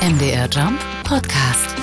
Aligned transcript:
MDR 0.00 0.48
Jump 0.48 0.80
Podcast. 1.02 1.74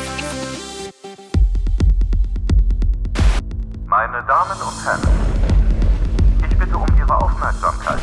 Meine 3.86 4.24
Damen 4.26 4.62
und 4.62 4.86
Herren, 4.86 5.02
ich 6.50 6.58
bitte 6.58 6.78
um 6.78 6.88
Ihre 6.98 7.14
Aufmerksamkeit. 7.22 8.00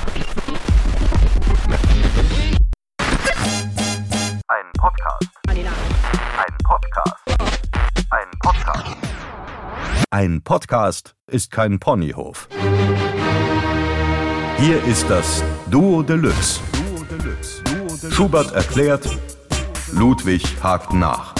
Ein 4.48 4.66
Podcast. 4.76 5.30
Ein 5.48 6.56
Podcast. 6.62 7.14
Ein 8.10 8.30
Podcast. 8.42 8.96
Ein 10.10 10.42
Podcast 10.42 11.14
ist 11.26 11.50
kein 11.50 11.78
Ponyhof. 11.78 12.48
Hier 14.58 14.84
ist 14.84 15.08
das 15.08 15.42
Duo 15.70 16.02
Deluxe. 16.02 16.60
Schubert 18.10 18.52
erklärt, 18.52 19.08
Ludwig 19.92 20.42
hakt 20.62 20.92
nach. 20.92 21.34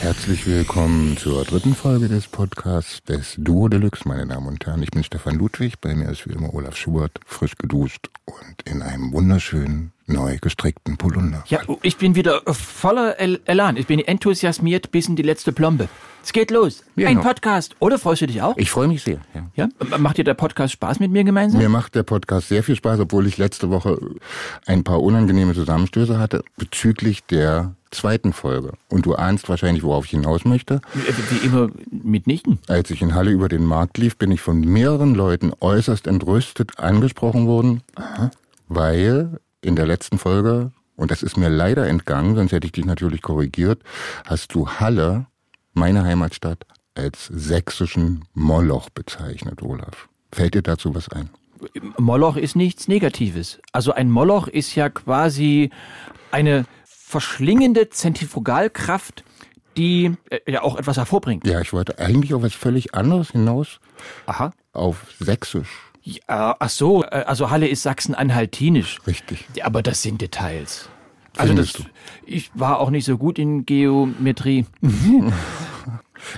Herzlich 0.00 0.46
willkommen 0.46 1.16
zur 1.16 1.44
dritten 1.44 1.74
Folge 1.74 2.08
des 2.08 2.26
Podcasts 2.26 3.02
des 3.04 3.34
Duo 3.38 3.68
Deluxe, 3.68 4.06
meine 4.06 4.26
Damen 4.26 4.48
und 4.48 4.66
Herren. 4.66 4.82
Ich 4.82 4.90
bin 4.90 5.04
Stefan 5.04 5.36
Ludwig, 5.36 5.80
bei 5.80 5.94
mir 5.94 6.10
ist 6.10 6.28
wie 6.28 6.32
immer 6.32 6.52
Olaf 6.52 6.76
Schubert, 6.76 7.20
frisch 7.24 7.56
geduscht 7.56 8.08
und 8.24 8.62
in 8.64 8.82
einem 8.82 9.12
wunderschönen, 9.12 9.92
neu 10.06 10.38
gestrickten 10.40 10.96
Polunder. 10.96 11.44
Ja, 11.48 11.60
ich 11.82 11.96
bin 11.96 12.14
wieder 12.14 12.42
voller 12.46 13.18
El 13.20 13.40
Elan. 13.44 13.76
Ich 13.76 13.86
bin 13.86 14.00
enthusiasmiert 14.00 14.90
bis 14.90 15.08
in 15.08 15.16
die 15.16 15.22
letzte 15.22 15.52
Plombe. 15.52 15.88
Es 16.22 16.32
geht 16.32 16.50
los. 16.50 16.84
Ja, 16.96 17.08
Ein 17.08 17.16
genau. 17.16 17.28
Podcast. 17.28 17.74
Oder 17.78 17.98
freust 17.98 18.22
du 18.22 18.26
dich 18.26 18.42
auch? 18.42 18.56
Ich 18.56 18.70
freue 18.70 18.88
mich 18.88 19.02
sehr. 19.02 19.18
Ja. 19.34 19.68
ja? 19.80 19.98
Macht 19.98 20.18
dir 20.18 20.24
der 20.24 20.34
Podcast 20.34 20.74
Spaß 20.74 21.00
mit 21.00 21.10
mir 21.10 21.24
gemeinsam? 21.24 21.60
Mir 21.60 21.68
macht 21.68 21.94
der 21.94 22.02
Podcast 22.02 22.48
sehr 22.48 22.62
viel 22.62 22.76
Spaß, 22.76 23.00
obwohl 23.00 23.26
ich 23.26 23.38
letzte 23.38 23.70
Woche 23.70 23.98
ein 24.66 24.84
paar 24.84 25.02
unangenehme 25.02 25.54
Zusammenstöße 25.54 26.18
hatte 26.18 26.44
bezüglich 26.56 27.24
der 27.24 27.74
zweiten 27.90 28.32
Folge. 28.32 28.74
Und 28.88 29.06
du 29.06 29.14
ahnst 29.14 29.48
wahrscheinlich, 29.48 29.82
worauf 29.82 30.04
ich 30.04 30.12
hinaus 30.12 30.44
möchte. 30.44 30.80
Wie, 30.94 31.40
wie 31.40 31.46
immer 31.46 31.70
mitnichten. 31.90 32.58
Als 32.68 32.90
ich 32.90 33.02
in 33.02 33.14
Halle 33.14 33.30
über 33.30 33.48
den 33.48 33.64
Markt 33.64 33.98
lief, 33.98 34.16
bin 34.16 34.30
ich 34.30 34.40
von 34.40 34.60
mehreren 34.60 35.14
Leuten 35.14 35.52
äußerst 35.58 36.06
entrüstet 36.06 36.78
angesprochen 36.78 37.46
worden, 37.46 37.82
weil 38.68 39.40
in 39.62 39.76
der 39.76 39.86
letzten 39.86 40.18
Folge, 40.18 40.70
und 40.96 41.10
das 41.10 41.22
ist 41.22 41.36
mir 41.36 41.48
leider 41.48 41.86
entgangen, 41.88 42.36
sonst 42.36 42.52
hätte 42.52 42.66
ich 42.66 42.72
dich 42.72 42.84
natürlich 42.84 43.22
korrigiert, 43.22 43.82
hast 44.24 44.54
du 44.54 44.68
Halle, 44.68 45.26
meine 45.72 46.04
Heimatstadt, 46.04 46.66
als 46.94 47.26
sächsischen 47.26 48.24
Moloch 48.34 48.90
bezeichnet, 48.90 49.62
Olaf. 49.62 50.08
Fällt 50.32 50.54
dir 50.54 50.62
dazu 50.62 50.94
was 50.94 51.08
ein? 51.08 51.30
Moloch 51.98 52.36
ist 52.36 52.56
nichts 52.56 52.88
Negatives. 52.88 53.60
Also 53.72 53.92
ein 53.92 54.10
Moloch 54.10 54.48
ist 54.48 54.74
ja 54.74 54.88
quasi 54.88 55.70
eine 56.30 56.64
verschlingende 56.84 57.90
Zentrifugalkraft, 57.90 59.24
die 59.76 60.12
äh, 60.30 60.38
ja 60.50 60.62
auch 60.62 60.76
etwas 60.76 60.96
hervorbringt. 60.96 61.46
Ja, 61.46 61.60
ich 61.60 61.72
wollte 61.72 61.98
eigentlich 61.98 62.34
auf 62.34 62.42
was 62.42 62.54
völlig 62.54 62.94
anderes 62.94 63.30
hinaus, 63.30 63.80
Aha. 64.26 64.52
auf 64.72 65.06
Sächsisch. 65.18 65.68
Ja, 66.02 66.56
ach 66.58 66.70
so, 66.70 67.04
äh, 67.04 67.24
also 67.26 67.50
Halle 67.50 67.68
ist 67.68 67.82
Sachsen-Anhaltinisch. 67.82 69.00
Richtig. 69.06 69.46
Aber 69.62 69.82
das 69.82 70.02
sind 70.02 70.20
Details. 70.20 70.88
Also 71.40 71.54
das, 71.54 71.70
Findest 71.72 71.94
ich 72.26 72.50
war 72.54 72.78
auch 72.80 72.90
nicht 72.90 73.04
so 73.04 73.18
gut 73.18 73.38
in 73.38 73.66
Geometrie. 73.66 74.66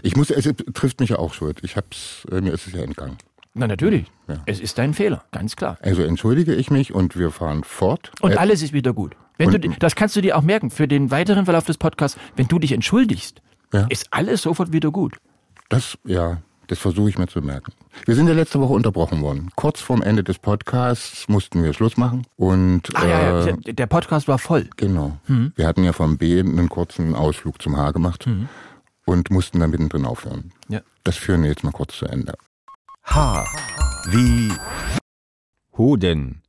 Ich 0.03 0.17
muss, 0.17 0.31
es 0.31 0.49
trifft 0.75 1.01
mich 1.01 1.11
ja 1.11 1.19
auch 1.19 1.35
schuld. 1.35 1.59
Ich 1.65 1.77
hab's, 1.77 2.25
äh, 2.31 2.41
mir 2.41 2.53
ist 2.53 2.67
es 2.69 2.73
ja 2.73 2.83
entgangen. 2.83 3.19
Na 3.55 3.67
natürlich. 3.67 4.07
Ja. 4.29 4.37
Es 4.47 4.61
ist 4.61 4.79
dein 4.79 4.95
Fehler, 4.95 5.25
ganz 5.33 5.57
klar. 5.57 5.77
Also 5.83 6.03
entschuldige 6.03 6.55
ich 6.55 6.71
mich 6.71 6.95
und 6.95 7.17
wir 7.19 7.31
fahren 7.31 7.65
fort. 7.65 8.13
Und 8.21 8.33
Äh, 8.33 8.37
alles 8.37 8.63
ist 8.63 8.73
wieder 8.73 8.93
gut. 8.95 9.17
Wenn 9.39 9.49
und- 9.53 9.65
du, 9.65 9.69
das 9.79 9.95
kannst 9.97 10.15
du 10.17 10.21
dir 10.21 10.39
auch 10.39 10.43
merken 10.43 10.71
für 10.71 10.87
den 10.89 11.11
weiteren 11.11 11.45
Verlauf 11.45 11.65
des 11.65 11.79
Podcasts. 11.79 12.19
Wenn 12.37 12.47
du 12.49 12.59
dich 12.59 12.73
entschuldigst, 12.73 13.43
Ja. 13.73 13.87
ist 13.91 14.07
alles 14.13 14.43
sofort 14.43 14.73
wieder 14.73 14.91
gut. 14.93 15.17
Das, 15.69 15.99
ja, 16.05 16.41
das 16.73 16.79
versuche 16.79 17.11
ich 17.11 17.19
mir 17.19 17.27
zu 17.27 17.43
merken. 17.43 17.73
Wir 18.07 18.15
sind 18.15 18.29
ja 18.29 18.33
letzte 18.33 18.59
Woche 18.59 18.73
unterbrochen 18.73 19.21
worden. 19.21 19.51
Kurz 19.57 19.83
vorm 19.83 20.01
Ende 20.01 20.25
des 20.25 20.39
Podcasts 20.39 21.29
mussten 21.29 21.63
wir 21.63 21.75
Schluss 21.75 21.99
machen 21.99 22.27
und 22.37 22.89
Ah, 22.97 23.05
ja, 23.07 23.21
ja, 23.41 23.47
äh, 23.49 23.75
der- 23.75 23.87
Podcast 23.87 24.27
war 24.27 24.39
voll. 24.39 24.71
genau. 24.79 25.19
Wir 25.27 25.67
hatten 25.67 25.85
ja 25.85 25.93
vom 25.93 26.17
B 26.17 26.41
einen 26.41 26.71
kurzen 26.71 27.15
Ausflug 27.15 27.61
zum 27.61 27.77
H 27.77 27.91
gemacht 27.91 28.27
und 29.05 29.31
mussten 29.31 29.61
dann 29.61 29.69
mittendrin 29.69 30.07
aufhören. 30.07 30.51
Ja. 30.69 30.81
Das 31.05 31.17
führen 31.19 31.43
wir 31.43 31.51
jetzt 31.51 31.63
mal 31.63 31.73
kurz 31.73 31.95
zu 31.99 32.07
Ende. 32.07 32.33
H 33.05 33.45
wie 34.09 34.51
Hoden. 35.77 36.41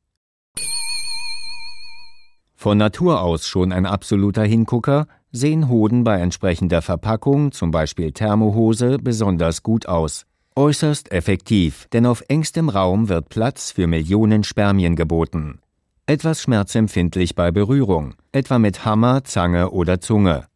Von 2.56 2.78
Natur 2.78 3.20
aus 3.20 3.46
schon 3.46 3.72
ein 3.72 3.84
absoluter 3.84 4.44
Hingucker, 4.44 5.06
sehen 5.34 5.68
Hoden 5.68 6.04
bei 6.04 6.20
entsprechender 6.20 6.80
Verpackung, 6.80 7.50
zum 7.50 7.72
Beispiel 7.72 8.12
Thermohose, 8.12 8.98
besonders 8.98 9.62
gut 9.62 9.86
aus. 9.86 10.26
Äußerst 10.54 11.10
effektiv, 11.10 11.88
denn 11.92 12.06
auf 12.06 12.22
engstem 12.28 12.68
Raum 12.68 13.08
wird 13.08 13.28
Platz 13.28 13.72
für 13.72 13.88
Millionen 13.88 14.44
Spermien 14.44 14.94
geboten. 14.94 15.58
Etwas 16.06 16.40
schmerzempfindlich 16.42 17.34
bei 17.34 17.50
Berührung, 17.50 18.14
etwa 18.30 18.60
mit 18.60 18.84
Hammer, 18.84 19.24
Zange 19.24 19.70
oder 19.70 20.00
Zunge. 20.00 20.46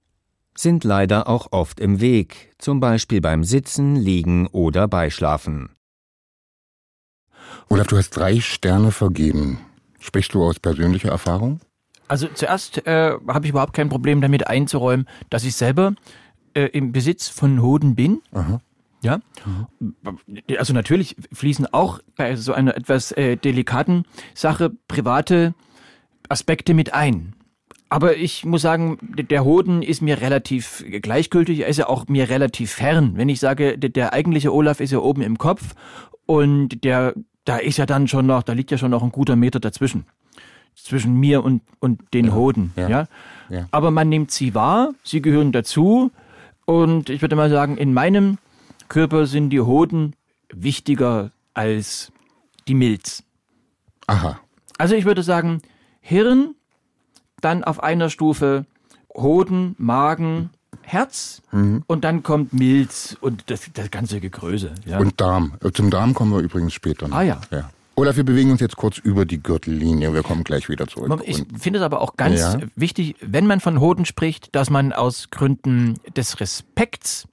Sind 0.57 0.85
leider 0.85 1.29
auch 1.29 1.49
oft 1.51 1.81
im 1.81 2.01
Weg, 2.01 2.55
zum 2.59 2.79
Beispiel 2.79 3.21
beim 3.21 3.43
Sitzen, 3.43 3.97
Liegen 3.97 4.47
oder 4.47 4.87
Beischlafen. 4.87 5.71
Olaf, 7.69 7.89
du 7.89 7.97
hast 7.97 8.11
drei 8.11 8.39
Sterne 8.39 8.93
vergeben. 8.93 9.59
Sprichst 9.99 10.35
du 10.35 10.45
aus 10.45 10.61
persönlicher 10.61 11.11
Erfahrung? 11.11 11.61
Also 12.09 12.29
zuerst 12.33 12.87
äh, 12.87 13.13
habe 13.29 13.47
ich 13.47 13.51
überhaupt 13.51 13.75
kein 13.75 13.89
Problem 13.89 14.21
damit 14.21 14.47
einzuräumen, 14.47 15.07
dass 15.31 15.45
ich 15.45 15.55
selber 15.55 15.95
äh, 16.55 16.65
im 16.67 16.93
Besitz 16.93 17.29
von 17.29 17.63
Hoden 17.63 17.95
bin. 17.95 18.23
Aha. 18.33 18.61
Ja. 19.01 19.21
Also 20.59 20.73
natürlich 20.73 21.15
fließen 21.33 21.67
auch 21.73 22.01
bei 22.17 22.35
so 22.35 22.53
einer 22.53 22.77
etwas 22.77 23.13
äh, 23.13 23.37
delikaten 23.37 24.05
Sache 24.35 24.71
private 24.89 25.55
Aspekte 26.29 26.75
mit 26.75 26.95
ein. 26.95 27.35
Aber 27.91 28.17
ich 28.17 28.45
muss 28.45 28.63
sagen, 28.63 28.99
der 29.03 29.45
Hoden 29.45 29.83
ist 29.83 30.03
mir 30.03 30.21
relativ 30.21 30.85
gleichgültig, 31.01 31.61
er 31.61 31.69
ist 31.69 31.77
ja 31.79 31.89
auch 31.89 32.07
mir 32.09 32.29
relativ 32.29 32.73
fern. 32.73 33.13
Wenn 33.15 33.29
ich 33.29 33.41
sage, 33.41 33.79
d- 33.79 33.89
der 33.89 34.13
eigentliche 34.13 34.53
Olaf 34.53 34.81
ist 34.81 34.91
ja 34.91 34.99
oben 34.99 35.23
im 35.23 35.39
Kopf 35.39 35.75
und 36.27 36.85
der, 36.85 37.15
da 37.45 37.57
ist 37.57 37.79
ja 37.79 37.87
dann 37.87 38.09
schon 38.09 38.27
noch, 38.27 38.43
da 38.43 38.53
liegt 38.53 38.71
ja 38.71 38.79
schon 38.79 38.91
noch 38.91 39.03
ein 39.03 39.13
guter 39.13 39.37
Meter 39.37 39.61
dazwischen. 39.61 40.05
Zwischen 40.83 41.15
mir 41.15 41.45
und, 41.45 41.63
und 41.81 42.15
den 42.15 42.35
Hoden. 42.35 42.73
ja, 42.77 42.89
Ja, 42.89 43.09
ja. 43.51 43.67
Aber 43.71 43.91
man 43.91 44.09
nimmt 44.09 44.31
sie 44.31 44.55
wahr, 44.55 44.93
sie 45.03 45.21
gehören 45.21 45.53
dazu 45.53 46.11
und 46.65 47.11
ich 47.11 47.21
würde 47.21 47.37
mal 47.37 47.51
sagen, 47.51 47.77
in 47.77 47.93
meinem 47.93 48.39
Körper 48.89 49.27
sind 49.27 49.51
die 49.51 49.61
Hoden 49.61 50.15
wichtiger 50.53 51.31
als 51.53 52.13
die 52.69 52.75
Milz. 52.75 53.23
Aha. 54.07 54.39
Also 54.79 54.95
ich 54.95 55.05
würde 55.05 55.23
sagen, 55.23 55.61
Hirn, 56.01 56.55
dann 57.41 57.65
auf 57.65 57.83
einer 57.83 58.09
Stufe 58.09 58.65
Hoden, 59.15 59.75
Magen, 59.79 60.51
Herz 60.83 61.43
und 61.87 62.05
dann 62.05 62.23
kommt 62.23 62.53
Milz 62.53 63.17
und 63.21 63.51
das, 63.51 63.69
das 63.75 63.91
ganze 63.91 64.21
Gegröße. 64.21 64.75
Ja. 64.87 64.99
Und 64.99 65.21
Darm. 65.21 65.55
Äh, 65.63 65.71
Zum 65.73 65.91
Darm 65.91 66.15
kommen 66.15 66.33
wir 66.33 66.41
übrigens 66.41 66.73
später 66.73 67.09
noch. 67.09 67.17
Ah, 67.17 67.23
ja. 67.23 67.41
ja. 67.51 67.71
Olaf, 67.99 68.17
wir 68.17 68.25
bewegen 68.25 68.53
uns 68.53 68.61
jetzt 68.61 68.77
kurz 68.77 68.99
über 68.99 69.25
die 69.27 69.43
Gürtellinie. 69.43 70.15
Wir 70.15 70.23
kommen 70.23 70.45
gleich 70.45 70.69
wieder 70.69 70.87
zurück. 70.87 71.21
Ich 71.27 71.43
finde 71.59 71.81
es 71.81 71.85
aber 71.85 72.01
auch 72.01 72.17
ganz 72.17 72.39
Ja. 72.39 72.61
wichtig, 72.77 73.17
wenn 73.21 73.45
man 73.45 73.59
von 73.59 73.81
Hoden 73.81 74.05
spricht, 74.05 74.55
dass 74.55 74.71
man 74.71 74.93
aus 74.93 75.31
Gründen 75.31 75.99
des 76.17 76.39
Respekts, 76.39 77.27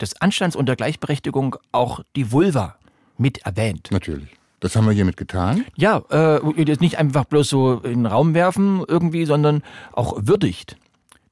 des 0.00 0.20
Anstands 0.20 0.54
und 0.54 0.66
der 0.66 0.76
Gleichberechtigung 0.76 1.56
auch 1.72 2.04
die 2.14 2.30
Vulva 2.30 2.76
mit 3.18 3.38
erwähnt. 3.38 3.88
Natürlich. 3.90 4.28
Das 4.60 4.76
haben 4.76 4.86
wir 4.86 4.92
hiermit 4.92 5.16
getan. 5.16 5.64
Ja, 5.74 6.04
äh, 6.12 6.38
jetzt 6.62 6.82
nicht 6.82 6.98
einfach 6.98 7.24
bloß 7.24 7.48
so 7.48 7.80
in 7.80 8.04
den 8.04 8.06
Raum 8.06 8.32
werfen 8.32 8.84
irgendwie, 8.86 9.24
sondern 9.24 9.64
auch 9.90 10.16
würdigt. 10.20 10.76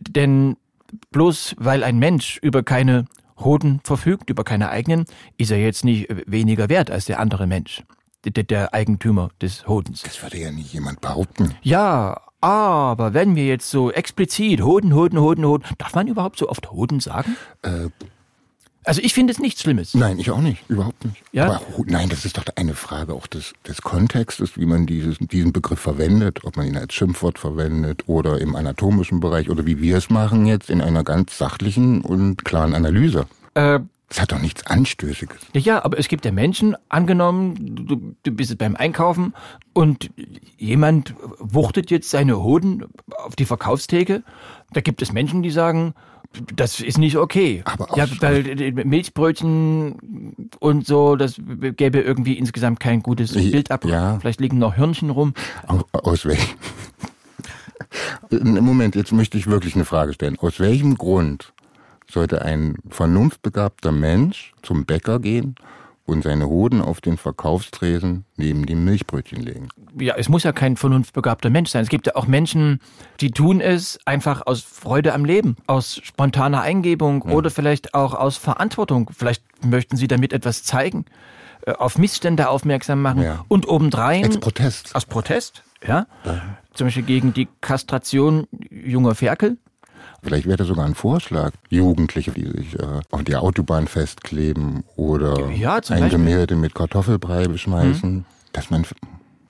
Denn 0.00 0.56
bloß 1.12 1.54
weil 1.58 1.84
ein 1.84 2.00
Mensch 2.00 2.40
über 2.42 2.64
keine 2.64 3.04
Hoden 3.38 3.78
verfügt, 3.84 4.30
über 4.30 4.42
keine 4.42 4.68
eigenen, 4.70 5.04
ist 5.38 5.52
er 5.52 5.58
jetzt 5.58 5.84
nicht 5.84 6.08
weniger 6.26 6.68
wert 6.68 6.90
als 6.90 7.04
der 7.04 7.20
andere 7.20 7.46
Mensch, 7.46 7.84
der, 8.24 8.42
der 8.44 8.74
Eigentümer 8.74 9.30
des 9.40 9.66
Hodens. 9.66 10.02
Das 10.02 10.22
würde 10.22 10.38
ja 10.38 10.50
nie 10.50 10.62
jemand 10.62 11.00
behaupten. 11.00 11.54
Ja, 11.62 12.20
aber 12.40 13.12
wenn 13.14 13.36
wir 13.36 13.46
jetzt 13.46 13.70
so 13.70 13.90
explizit 13.90 14.62
Hoden, 14.62 14.94
Hoden, 14.94 15.18
Hoden, 15.20 15.44
Hoden, 15.44 15.64
darf 15.78 15.94
man 15.94 16.06
überhaupt 16.08 16.38
so 16.38 16.48
oft 16.48 16.70
Hoden 16.70 17.00
sagen? 17.00 17.36
Äh, 17.62 17.88
Also 18.84 19.02
ich 19.02 19.12
finde 19.12 19.32
es 19.32 19.38
nichts 19.38 19.60
Schlimmes. 19.60 19.92
nein, 19.92 20.18
ich 20.18 20.30
auch 20.30 20.40
nicht. 20.40 20.64
Überhaupt 20.68 21.04
nicht. 21.04 21.22
Ja? 21.32 21.44
Aber 21.46 21.60
nein, 21.86 22.08
das 22.08 22.24
ist 22.24 22.38
doch 22.38 22.44
eine 22.56 22.74
Frage 22.74 23.12
auch 23.12 23.26
des, 23.26 23.52
des 23.68 23.82
Kontextes, 23.82 24.56
wie 24.56 24.64
man 24.64 24.86
dieses, 24.86 25.18
diesen 25.18 25.52
Begriff 25.52 25.80
verwendet, 25.80 26.44
ob 26.44 26.56
man 26.56 26.66
ihn 26.66 26.78
als 26.78 26.94
Schimpfwort 26.94 27.38
verwendet 27.38 28.04
oder 28.06 28.40
im 28.40 28.56
anatomischen 28.56 29.20
Bereich 29.20 29.50
oder 29.50 29.66
wie 29.66 29.82
wir 29.82 29.98
es 29.98 30.08
machen 30.08 30.46
jetzt 30.46 30.70
in 30.70 30.80
einer 30.80 31.04
ganz 31.04 31.36
sachlichen 31.36 32.00
und 32.00 32.42
klaren 32.46 32.74
Analyse. 32.74 33.26
Äh, 33.52 33.80
Das 34.10 34.20
hat 34.20 34.32
doch 34.32 34.40
nichts 34.40 34.66
Anstößiges. 34.66 35.38
Ja, 35.54 35.60
ja, 35.60 35.84
aber 35.84 35.96
es 35.98 36.08
gibt 36.08 36.24
ja 36.24 36.32
Menschen, 36.32 36.76
angenommen, 36.88 37.54
du, 37.86 38.14
du 38.22 38.30
bist 38.32 38.58
beim 38.58 38.74
Einkaufen 38.76 39.34
und 39.72 40.10
jemand 40.58 41.14
wuchtet 41.38 41.90
jetzt 41.92 42.10
seine 42.10 42.42
Hoden 42.42 42.84
auf 43.24 43.36
die 43.36 43.44
Verkaufstheke. 43.44 44.24
Da 44.72 44.80
gibt 44.80 45.00
es 45.00 45.12
Menschen, 45.12 45.42
die 45.44 45.50
sagen, 45.50 45.94
das 46.56 46.80
ist 46.80 46.98
nicht 46.98 47.16
okay. 47.16 47.62
Aber 47.66 47.86
ja, 47.96 48.02
aus- 48.04 48.20
weil 48.20 48.72
Milchbrötchen 48.84 50.50
und 50.58 50.86
so, 50.88 51.14
das 51.14 51.36
gäbe 51.76 52.00
irgendwie 52.00 52.34
insgesamt 52.36 52.80
kein 52.80 53.02
gutes 53.04 53.32
Ja, 53.34 53.48
Bild 53.50 53.70
ab. 53.70 53.84
ja. 53.84 54.18
Vielleicht 54.18 54.40
liegen 54.40 54.58
noch 54.58 54.76
Hörnchen 54.76 55.10
rum. 55.10 55.34
Aus, 55.68 55.82
aus 55.92 56.24
welchem? 56.26 56.56
Moment, 58.30 58.94
jetzt 58.96 59.12
möchte 59.12 59.38
ich 59.38 59.46
wirklich 59.46 59.74
eine 59.74 59.84
Frage 59.84 60.12
stellen. 60.14 60.36
Aus 60.38 60.60
welchem 60.60 60.96
Grund 60.98 61.52
sollte 62.10 62.42
ein 62.42 62.76
vernunftbegabter 62.88 63.92
Mensch 63.92 64.52
zum 64.62 64.84
Bäcker 64.84 65.18
gehen 65.20 65.54
und 66.06 66.22
seine 66.24 66.48
Hoden 66.48 66.80
auf 66.82 67.00
den 67.00 67.16
Verkaufstresen 67.16 68.24
neben 68.36 68.66
die 68.66 68.74
Milchbrötchen 68.74 69.40
legen? 69.40 69.68
ja, 69.98 70.14
es 70.16 70.28
muss 70.28 70.42
ja 70.44 70.52
kein 70.52 70.76
vernunftbegabter 70.76 71.50
Mensch 71.50 71.70
sein. 71.70 71.82
Es 71.82 71.88
gibt 71.88 72.06
ja 72.06 72.14
auch 72.16 72.26
Menschen, 72.26 72.80
die 73.20 73.30
tun 73.32 73.60
es 73.60 73.98
einfach 74.06 74.46
aus 74.46 74.60
Freude 74.62 75.12
am 75.14 75.24
Leben, 75.24 75.56
aus 75.66 76.00
spontaner 76.02 76.62
Eingebung 76.62 77.22
oder 77.22 77.50
vielleicht 77.50 77.94
auch 77.94 78.14
aus 78.14 78.36
Verantwortung. 78.36 79.10
Vielleicht 79.16 79.42
möchten 79.64 79.96
sie 79.96 80.08
damit 80.08 80.32
etwas 80.32 80.62
zeigen, 80.64 81.04
äh, 81.66 81.72
auf 81.72 81.98
Missstände 81.98 82.48
aufmerksam 82.48 83.02
machen 83.02 83.22
Ja. 83.22 83.44
und 83.48 83.68
obendrein 83.68 84.24
Als 84.24 84.38
Protest. 84.38 84.94
aus 84.96 85.06
Protest, 85.06 85.62
ja, 85.86 86.06
zum 86.74 86.86
Beispiel 86.86 87.02
gegen 87.04 87.32
die 87.34 87.48
Kastration 87.60 88.46
junger 88.70 89.14
Ferkel. 89.14 89.58
Vielleicht 90.22 90.46
wäre 90.46 90.56
das 90.56 90.66
sogar 90.66 90.84
ein 90.84 90.94
Vorschlag. 90.94 91.52
Jugendliche, 91.70 92.30
die 92.32 92.46
sich 92.46 92.78
äh, 92.78 93.00
auf 93.10 93.24
die 93.24 93.36
Autobahn 93.36 93.86
festkleben 93.86 94.84
oder 94.96 95.50
Ja, 95.50 95.74
ein 95.74 95.80
Beispiel. 95.80 96.04
Mhm. 96.04 96.10
Gemälde 96.10 96.56
mit 96.56 96.74
Kartoffelbrei 96.74 97.48
beschmeißen. 97.48 98.24
Dass 98.52 98.70
man, 98.70 98.84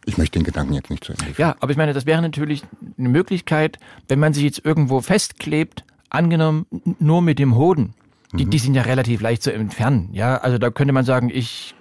ich 0.05 0.19
möchte 0.19 0.39
den 0.39 0.45
Gedanken 0.45 0.75
jetzt 0.75 0.91
nicht 0.91 1.05
zu 1.05 1.13
Ende 1.13 1.25
führen. 1.25 1.37
Ja, 1.39 1.57
aber 1.61 1.73
ich 1.73 1.77
meine, 1.77 1.93
das 1.93 2.07
wäre 2.07 2.23
natürlich 2.23 2.63
eine 2.99 3.09
Möglichkeit, 3.09 3.79
wenn 4.09 4.19
man 4.19 4.33
sich 4.33 4.45
jetzt 4.45 4.65
irgendwo 4.65 5.01
festklebt, 5.01 5.85
angenommen 6.09 6.67
nur 6.99 7.23
mit 7.23 7.39
dem 7.39 7.57
Hoden. 7.57 7.95
Die, 8.33 8.45
die 8.45 8.59
sind 8.59 8.75
ja 8.75 8.83
relativ 8.83 9.21
leicht 9.23 9.43
zu 9.43 9.53
entfernen. 9.53 10.11
Ja, 10.13 10.37
also 10.37 10.57
da 10.59 10.71
könnte 10.71 10.93
man 10.93 11.05
sagen, 11.05 11.31
ich, 11.33 11.75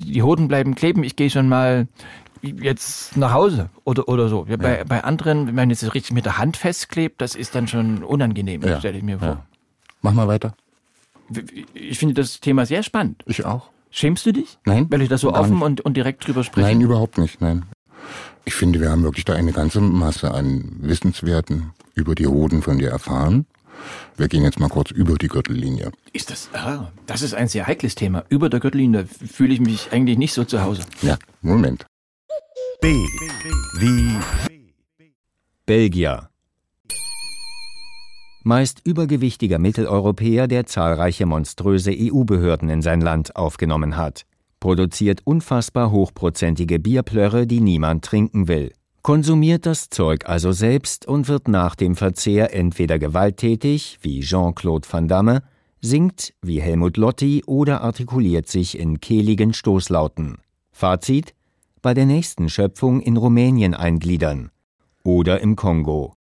die 0.00 0.22
Hoden 0.22 0.48
bleiben 0.48 0.74
kleben, 0.74 1.04
ich 1.04 1.14
gehe 1.14 1.30
schon 1.30 1.48
mal 1.48 1.86
jetzt 2.60 3.16
nach 3.16 3.32
Hause 3.32 3.70
oder, 3.84 4.08
oder 4.08 4.28
so. 4.28 4.46
Ja, 4.48 4.56
bei, 4.56 4.84
bei 4.84 5.02
anderen, 5.04 5.46
wenn 5.46 5.54
man 5.54 5.70
jetzt 5.70 5.82
richtig 5.94 6.12
mit 6.12 6.24
der 6.24 6.38
Hand 6.38 6.56
festklebt, 6.56 7.20
das 7.20 7.34
ist 7.34 7.54
dann 7.54 7.68
schon 7.68 8.02
unangenehm, 8.04 8.62
Ja, 8.62 8.78
stelle 8.78 8.98
ich 8.98 9.04
mir 9.04 9.18
vor. 9.18 9.28
ja. 9.28 9.46
Mach 10.02 10.12
mal 10.12 10.28
weiter. 10.28 10.54
Ich 11.72 11.98
finde 11.98 12.14
das 12.14 12.40
Thema 12.40 12.66
sehr 12.66 12.82
spannend. 12.82 13.22
Ich 13.26 13.44
auch. 13.44 13.70
Schämst 13.90 14.26
du 14.26 14.32
dich? 14.32 14.58
Nein, 14.66 14.86
Weil 14.90 15.02
ich 15.02 15.08
das 15.08 15.20
so 15.22 15.32
offen 15.32 15.54
nicht. 15.54 15.62
und, 15.62 15.80
und 15.82 15.96
direkt 15.96 16.26
drüber 16.26 16.44
spreche? 16.44 16.66
Nein, 16.66 16.80
überhaupt 16.80 17.16
nicht, 17.16 17.40
nein. 17.40 17.64
Ich 18.44 18.54
finde, 18.54 18.80
wir 18.80 18.90
haben 18.90 19.02
wirklich 19.04 19.24
da 19.24 19.32
eine 19.34 19.52
ganze 19.52 19.80
Masse 19.80 20.32
an 20.34 20.76
Wissenswerten 20.80 21.70
über 21.94 22.14
die 22.14 22.26
Hoden 22.26 22.60
von 22.60 22.78
dir 22.78 22.90
erfahren. 22.90 23.46
Wir 24.16 24.28
gehen 24.28 24.42
jetzt 24.42 24.60
mal 24.60 24.68
kurz 24.68 24.90
über 24.90 25.14
die 25.14 25.28
Gürtellinie. 25.28 25.92
Ist 26.12 26.30
das, 26.30 26.50
ah, 26.52 26.90
das 27.06 27.22
ist 27.22 27.34
ein 27.34 27.48
sehr 27.48 27.66
heikles 27.66 27.94
Thema. 27.94 28.24
Über 28.28 28.48
der 28.50 28.60
Gürtellinie 28.60 29.06
fühle 29.06 29.54
ich 29.54 29.60
mich 29.60 29.92
eigentlich 29.92 30.18
nicht 30.18 30.34
so 30.34 30.44
zu 30.44 30.62
Hause. 30.62 30.82
Ja, 31.02 31.16
Moment. 31.40 31.86
B 32.84 33.08
wie 33.78 34.10
Belgier. 35.64 36.28
Meist 38.42 38.82
übergewichtiger 38.84 39.58
Mitteleuropäer, 39.58 40.48
der 40.48 40.66
zahlreiche 40.66 41.24
monströse 41.24 41.92
EU-Behörden 41.96 42.68
in 42.68 42.82
sein 42.82 43.00
Land 43.00 43.36
aufgenommen 43.36 43.96
hat. 43.96 44.26
Produziert 44.60 45.22
unfassbar 45.24 45.92
hochprozentige 45.92 46.78
Bierplörre, 46.78 47.46
die 47.46 47.62
niemand 47.62 48.04
trinken 48.04 48.48
will. 48.48 48.70
Konsumiert 49.00 49.64
das 49.64 49.88
Zeug 49.88 50.28
also 50.28 50.52
selbst 50.52 51.08
und 51.08 51.26
wird 51.26 51.48
nach 51.48 51.76
dem 51.76 51.96
Verzehr 51.96 52.54
entweder 52.54 52.98
gewalttätig, 52.98 53.98
wie 54.02 54.20
Jean-Claude 54.20 54.86
Van 54.90 55.08
Damme, 55.08 55.42
singt, 55.80 56.34
wie 56.42 56.60
Helmut 56.60 56.98
Lotti 56.98 57.44
oder 57.46 57.80
artikuliert 57.80 58.46
sich 58.46 58.78
in 58.78 59.00
kehligen 59.00 59.54
Stoßlauten. 59.54 60.36
Fazit: 60.70 61.34
Bei 61.84 61.92
der 61.92 62.06
nächsten 62.06 62.48
Schöpfung 62.48 63.02
in 63.02 63.18
Rumänien 63.18 63.74
eingliedern. 63.74 64.50
Oder 65.02 65.40
im 65.42 65.54
Kongo. 65.54 66.14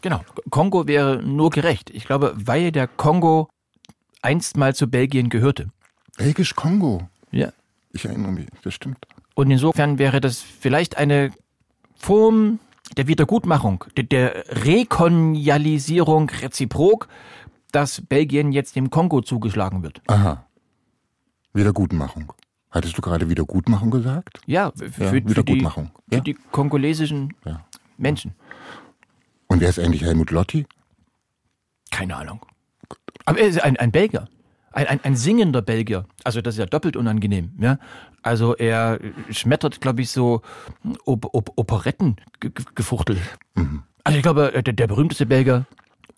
Genau. 0.00 0.22
Kongo 0.48 0.86
wäre 0.86 1.22
nur 1.22 1.50
gerecht. 1.50 1.90
Ich 1.90 2.06
glaube, 2.06 2.32
weil 2.34 2.72
der 2.72 2.88
Kongo 2.88 3.50
einst 4.22 4.56
mal 4.56 4.74
zu 4.74 4.86
Belgien 4.88 5.28
gehörte. 5.28 5.68
Belgisch 6.16 6.54
Kongo. 6.54 7.06
Ja. 7.30 7.52
Ich 7.92 8.06
erinnere 8.06 8.32
mich, 8.32 8.46
das 8.62 8.72
stimmt. 8.72 9.06
Und 9.34 9.50
insofern 9.50 9.98
wäre 9.98 10.18
das 10.22 10.40
vielleicht 10.40 10.96
eine 10.96 11.30
Form 11.94 12.58
der 12.96 13.06
Wiedergutmachung, 13.06 13.84
der- 13.98 14.46
Rekolonialisierung 14.64 16.30
reziprok, 16.30 17.06
dass 17.70 18.00
Belgien 18.00 18.52
jetzt 18.52 18.76
dem 18.76 18.88
Kongo 18.88 19.20
zugeschlagen 19.20 19.82
wird. 19.82 20.00
Aha. 20.06 20.46
Wiedergutmachung. 21.52 22.32
Hattest 22.70 22.96
du 22.98 23.02
gerade 23.02 23.28
Wiedergutmachung 23.30 23.90
gesagt? 23.90 24.40
Ja, 24.46 24.72
für, 24.76 24.84
Ja, 24.84 24.90
für, 25.10 25.20
die, 25.22 25.30
Wiedergutmachung. 25.30 25.90
für 26.08 26.16
Ja. 26.16 26.20
die 26.20 26.34
kongolesischen 26.52 27.34
Ja. 27.44 27.64
Menschen. 27.96 28.34
Und 29.46 29.60
wer 29.60 29.68
ist 29.70 29.78
eigentlich 29.78 30.02
Helmut 30.02 30.30
Lotti? 30.30 30.66
Keine 31.90 32.16
Ahnung. 32.16 32.44
Aber 33.24 33.38
er 33.40 33.48
ist 33.48 33.62
ein, 33.62 33.76
ein 33.78 33.90
Belgier. 33.90 34.28
Ein, 34.72 34.86
ein, 34.86 35.00
ein 35.02 35.16
singender 35.16 35.62
Belgier. 35.62 36.04
Also 36.24 36.42
das 36.42 36.54
ist 36.54 36.58
ja 36.58 36.66
doppelt 36.66 36.96
unangenehm. 36.96 37.52
Ja? 37.58 37.78
Also 38.22 38.54
er 38.54 39.00
schmettert, 39.30 39.80
glaube 39.80 40.02
ich, 40.02 40.10
so 40.10 40.42
Op 41.06 41.34
Op 41.34 41.52
Operettengefuchtel. 41.56 43.16
Also 44.04 44.16
ich 44.18 44.22
glaube, 44.22 44.52
der, 44.62 44.74
der 44.74 44.86
berühmteste 44.86 45.24
Belgier, 45.24 45.66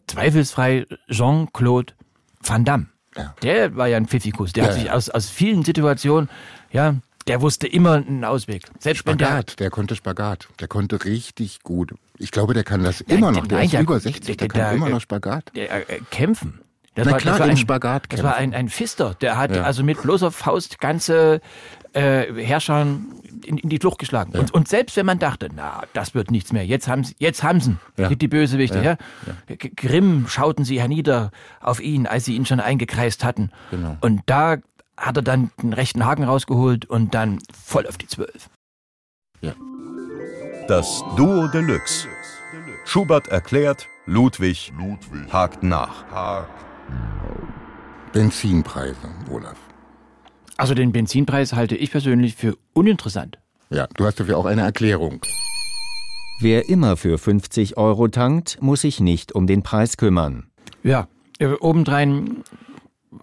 zweifelsfrei 0.08 0.86
Jean-Claude 1.08 1.94
Van 2.42 2.64
Damme. 2.64 2.86
Ja. 3.16 3.34
Der 3.42 3.76
war 3.76 3.88
ja 3.88 3.96
ein 3.96 4.06
Pfiffikus. 4.06 4.52
Der 4.52 4.64
Ja, 4.64 4.70
hat 4.70 4.76
sich 4.78 4.90
aus, 4.90 5.10
aus 5.10 5.28
vielen 5.30 5.64
Situationen, 5.64 6.28
ja, 6.70 6.94
der 7.26 7.40
wusste 7.42 7.66
immer 7.66 7.94
einen 7.94 8.24
Ausweg. 8.24 8.64
Selbst 8.78 9.04
wenn 9.06 9.18
der 9.18 9.26
Spagat, 9.26 9.60
der 9.60 9.70
konnte 9.70 9.94
Spagat. 9.96 10.48
Der 10.60 10.68
konnte 10.68 11.04
richtig 11.04 11.62
gut. 11.62 11.92
Ich 12.18 12.30
glaube, 12.30 12.54
der 12.54 12.64
kann 12.64 12.82
das 12.82 13.04
Ja, 13.06 13.16
immer 13.16 13.30
noch. 13.32 13.46
Der 13.46 13.58
nein, 13.58 13.66
ist 13.66 13.72
der- 13.74 13.80
über 13.82 14.00
60, 14.00 14.36
der, 14.36 14.48
der- 14.48 14.48
kann 14.48 14.76
immer 14.76 14.86
äh, 14.88 14.90
noch 14.90 15.00
Spagat. 15.00 15.50
der, 15.54 15.90
äh, 15.90 16.00
kämpfen. 16.10 16.60
Das 16.96 17.06
Na 17.06 17.12
war, 17.12 17.18
klar, 17.18 17.34
das 17.38 17.40
war 17.46 17.50
ein, 17.50 17.56
Spagat 17.56 18.04
Das 18.08 18.22
war 18.22 18.34
kämpfen. 18.34 18.54
ein, 18.54 18.60
ein 18.60 18.68
Pfister. 18.68 19.14
Der 19.20 19.36
hat 19.36 19.56
also 19.56 19.84
mit 19.84 20.02
bloßer 20.02 20.32
Faust 20.32 20.80
ganze 20.80 21.40
äh, 21.92 22.32
Herrscher 22.44 22.82
in, 22.82 23.58
in 23.58 23.68
die 23.68 23.78
Flucht 23.78 23.98
geschlagen. 23.98 24.32
Und, 24.38 24.52
und 24.52 24.68
selbst 24.68 24.96
wenn 24.96 25.06
man 25.06 25.18
dachte, 25.18 25.48
na, 25.54 25.82
das 25.92 26.14
wird 26.14 26.30
nichts 26.30 26.52
mehr, 26.52 26.64
jetzt 26.66 26.88
haben 26.88 27.04
sie, 27.04 27.14
jetzt 27.18 27.42
haben 27.42 27.60
sie 27.60 27.76
Ja. 27.96 28.08
die, 28.08 28.16
die 28.16 28.28
Bösewichte. 28.28 28.82
Ja. 28.82 28.96
G- 29.56 29.70
Grimm 29.74 30.26
schauten 30.28 30.64
sie 30.64 30.78
hernieder 30.80 31.30
auf 31.60 31.80
ihn, 31.80 32.06
als 32.06 32.24
sie 32.26 32.36
ihn 32.36 32.46
schon 32.46 32.60
eingekreist 32.60 33.24
hatten. 33.24 33.50
Genau. 33.70 33.96
Und 34.00 34.22
da 34.26 34.58
hat 34.96 35.16
er 35.16 35.22
dann 35.22 35.50
den 35.62 35.72
rechten 35.72 36.04
Haken 36.04 36.24
rausgeholt 36.24 36.84
und 36.84 37.14
dann 37.14 37.38
voll 37.64 37.86
auf 37.86 37.96
die 37.98 38.06
Zwölf. 38.06 38.48
das 40.68 41.02
Duo 41.16 41.48
Deluxe. 41.48 42.06
Schubert 42.84 43.28
erklärt, 43.28 43.88
Ludwig, 44.06 44.72
hakt 45.32 45.62
nach. 45.62 46.04
Benzinpreise, 48.12 48.96
Olaf. 49.30 49.56
Also 50.60 50.74
den 50.74 50.92
Benzinpreis 50.92 51.52
halte 51.54 51.74
ich 51.76 51.90
persönlich 51.90 52.34
für 52.34 52.56
uninteressant. 52.74 53.38
Ja, 53.70 53.86
du 53.96 54.04
hast 54.04 54.20
dafür 54.20 54.36
auch 54.38 54.46
eine 54.46 54.62
Erklärung. 54.62 55.20
Wer 56.40 56.68
immer 56.68 56.96
für 56.96 57.18
50 57.18 57.76
Euro 57.76 58.08
tankt, 58.08 58.58
muss 58.60 58.82
sich 58.82 59.00
nicht 59.00 59.32
um 59.34 59.46
den 59.46 59.62
Preis 59.62 59.96
kümmern. 59.96 60.46
Ja, 60.82 61.08
äh, 61.38 61.46
obendrein 61.60 62.38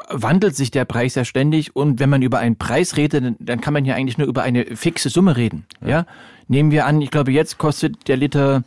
wandelt 0.09 0.55
sich 0.55 0.69
der 0.71 0.85
Preis 0.85 1.15
ja 1.15 1.25
ständig 1.25 1.75
und 1.75 1.99
wenn 1.99 2.09
man 2.09 2.21
über 2.21 2.39
einen 2.39 2.57
Preis 2.57 2.97
redet, 2.97 3.35
dann- 3.39 3.61
kann 3.61 3.73
man 3.73 3.85
ja 3.85 3.95
eigentlich 3.95 4.17
nur 4.17 4.27
über 4.27 4.43
eine 4.43 4.75
fixe 4.75 5.09
Summe 5.09 5.37
reden. 5.37 5.65
Ja. 5.85 6.05
Nehmen 6.47 6.71
wir 6.71 6.85
an, 6.85 7.01
ich 7.01 7.09
glaube, 7.11 7.31
jetzt 7.31 7.57
kostet 7.57 8.07
der 8.07 8.17
Liter 8.17 8.63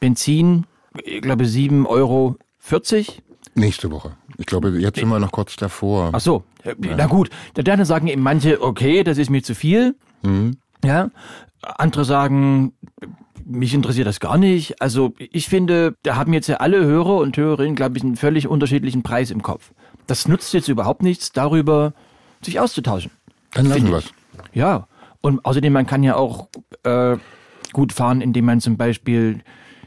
Benzin, 0.00 0.64
ich 1.04 1.20
glaube, 1.22 1.44
7,40 1.46 1.86
Euro. 1.88 2.36
Nächste 3.58 3.90
Woche. 3.90 4.12
Ich 4.36 4.46
glaube, 4.46 4.70
jetzt 4.78 4.98
sind 4.98 5.08
wir 5.08 5.18
noch 5.18 5.32
kurz 5.32 5.56
davor. 5.56 6.10
Ach 6.12 6.20
so, 6.20 6.44
na 6.78 7.06
gut. 7.06 7.30
Dann 7.54 7.84
sagen 7.84 8.06
eben 8.06 8.22
manche, 8.22 8.62
okay, 8.62 9.02
das 9.02 9.18
ist 9.18 9.30
mir 9.30 9.42
zu 9.42 9.54
viel. 9.54 9.96
Ja. 10.84 11.10
Andere 11.62 12.04
sagen, 12.04 12.72
mich 13.44 13.74
interessiert 13.74 14.06
das 14.06 14.20
gar 14.20 14.38
nicht. 14.38 14.80
Also 14.80 15.14
ich 15.18 15.48
finde, 15.48 15.96
da 16.02 16.16
haben 16.16 16.32
jetzt 16.32 16.48
ja 16.48 16.56
alle 16.56 16.84
Hörer 16.84 17.16
und 17.16 17.36
Hörerinnen, 17.36 17.74
glaube 17.74 17.96
ich, 17.96 18.04
einen 18.04 18.16
völlig 18.16 18.46
unterschiedlichen 18.46 19.02
Preis 19.02 19.30
im 19.30 19.42
Kopf. 19.42 19.72
Das 20.06 20.28
nutzt 20.28 20.54
jetzt 20.54 20.68
überhaupt 20.68 21.02
nichts, 21.02 21.32
darüber 21.32 21.94
sich 22.42 22.60
auszutauschen. 22.60 23.10
Dann 23.52 23.66
lassen 23.66 23.90
wir 23.90 23.98
es. 23.98 24.12
Ja. 24.52 24.86
Und 25.20 25.44
außerdem, 25.44 25.72
man 25.72 25.86
kann 25.86 26.02
ja 26.04 26.14
auch 26.14 26.48
äh, 26.84 27.16
gut 27.72 27.92
fahren, 27.92 28.20
indem 28.20 28.44
man 28.44 28.60
zum 28.60 28.76
Beispiel 28.76 29.40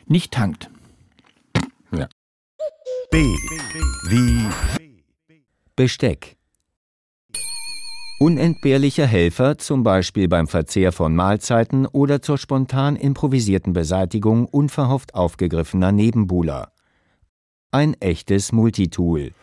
nicht 0.08 0.34
tankt. 0.34 0.70
Ja. 1.96 2.08
B 3.12 3.36
wie 4.08 4.48
Besteck. 5.76 6.38
Unentbehrlicher 8.22 9.06
Helfer, 9.06 9.58
zum 9.58 9.84
Beispiel 9.84 10.30
beim 10.30 10.48
Verzehr 10.48 10.94
von 10.94 11.14
Mahlzeiten 11.14 11.86
oder 11.88 12.22
zur 12.22 12.38
spontan 12.38 12.96
improvisierten 12.96 13.74
Beseitigung 13.74 14.46
unverhofft 14.46 15.14
aufgegriffener 15.14 15.92
Nebenbuhler. 15.92 16.72
Ein 17.72 17.96
echtes 18.00 18.54
Multitool. 18.54 19.34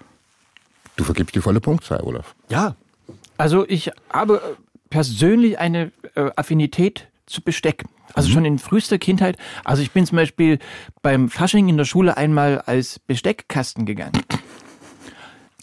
Du 0.97 1.05
vergibst 1.05 1.35
die 1.35 1.43
volle 1.43 1.61
Punktzahl, 1.61 2.01
Olaf. 2.01 2.35
Ja. 2.49 2.75
Also 3.37 3.69
ich 3.69 3.91
habe 4.09 4.57
persönlich 4.89 5.59
eine 5.59 5.93
äh, 6.15 6.31
Affinität 6.37 7.09
zu 7.29 7.43
Besteck. 7.43 7.85
Also 8.15 8.31
schon 8.31 8.45
in 8.45 8.59
frühester 8.59 8.99
Kindheit. 8.99 9.37
Also 9.65 9.83
ich 9.83 9.93
bin 9.93 10.07
zum 10.07 10.17
Beispiel 10.17 10.59
beim 11.03 11.29
Fasching 11.29 11.69
in 11.69 11.77
der 11.77 11.85
Schule 11.85 12.17
einmal 12.17 12.61
als 12.61 12.99
Besteckkasten 12.99 13.87
gegangen. 13.87 14.23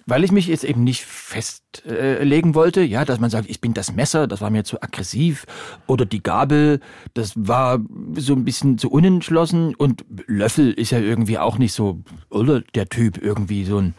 Weil 0.08 0.24
ich 0.24 0.32
mich 0.32 0.46
jetzt 0.46 0.64
eben 0.64 0.84
nicht 0.84 1.04
festlegen 1.04 2.54
wollte, 2.54 2.82
ja, 2.82 3.06
dass 3.06 3.20
man 3.20 3.32
sagt, 3.32 3.50
ich 3.50 3.60
bin 3.60 3.74
das 3.74 3.92
Messer, 3.92 4.28
das 4.28 4.40
war 4.40 4.52
mir 4.52 4.64
zu 4.64 4.80
aggressiv, 4.80 5.48
oder 5.88 6.06
die 6.06 6.22
Gabel, 6.22 6.80
das 7.16 7.34
war 7.36 7.80
so 8.14 8.34
ein 8.34 8.46
bisschen 8.46 8.78
zu 8.78 8.92
unentschlossen, 8.92 9.74
und 9.74 10.06
Löffel 10.28 10.72
ist 10.74 10.92
ja 10.92 11.00
irgendwie 11.00 11.40
auch 11.40 11.58
nicht 11.58 11.74
so, 11.74 12.04
oder 12.30 12.62
der 12.76 12.88
Typ 12.88 13.18
irgendwie 13.18 13.66
so 13.66 13.80
ein. 13.80 13.96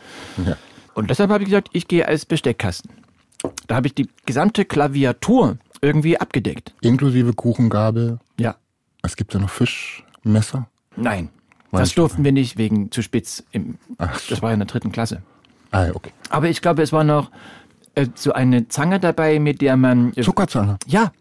Ja. 0.47 0.57
Und 0.95 1.11
deshalb 1.11 1.31
habe 1.31 1.43
ich 1.43 1.51
gesagt, 1.51 1.71
ich 1.73 1.89
gehe 1.89 2.07
als 2.07 2.25
Besteckkasten. 2.25 2.93
Da 3.67 3.75
habe 3.75 3.89
ich 3.89 3.95
die 3.95 4.09
gesamte 4.27 4.65
Klaviatur 4.65 5.59
irgendwie 5.81 6.19
abgedeckt. 6.19 6.75
Inklusive 6.81 7.33
Kuchengabel. 7.33 8.19
Ja. 8.39 8.57
Was 9.03 9.17
gibt's 9.17 9.33
da 9.33 9.39
noch? 9.39 9.51
Fischmesser? 9.51 10.69
Nein. 10.97 11.31
Weiß 11.71 11.81
Das 11.81 11.95
durften 11.95 12.25
wir 12.25 12.33
nicht 12.33 12.57
wegen 12.59 12.91
zu 12.91 13.03
spitz. 13.03 13.45
Im, 13.53 13.79
Ach, 13.99 14.21
das 14.29 14.43
war 14.43 14.51
ja 14.51 14.55
in 14.55 14.61
der 14.61 14.67
dritten 14.67 14.93
Klasse. 14.93 15.23
Ah, 15.71 15.89
okay. 15.93 16.13
Aber 16.31 16.49
ich 16.49 16.63
glaube, 16.63 16.83
es 16.83 16.93
war 16.93 17.05
noch 17.05 17.31
äh, 17.95 18.07
so 18.15 18.33
eine 18.33 18.69
Zange 18.69 19.01
dabei, 19.01 19.39
mit 19.39 19.61
der 19.61 19.77
man. 19.77 20.13
Äh, 20.15 20.23
Zuckerzange. 20.23 20.79
Ja. 20.87 21.13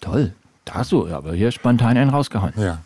Toll. 0.00 0.34
Da 0.64 0.82
du 0.84 1.08
aber 1.08 1.34
hier 1.34 1.50
spontan 1.50 1.96
einen 1.96 2.10
rausgehauen. 2.10 2.52
Ja. 2.56 2.82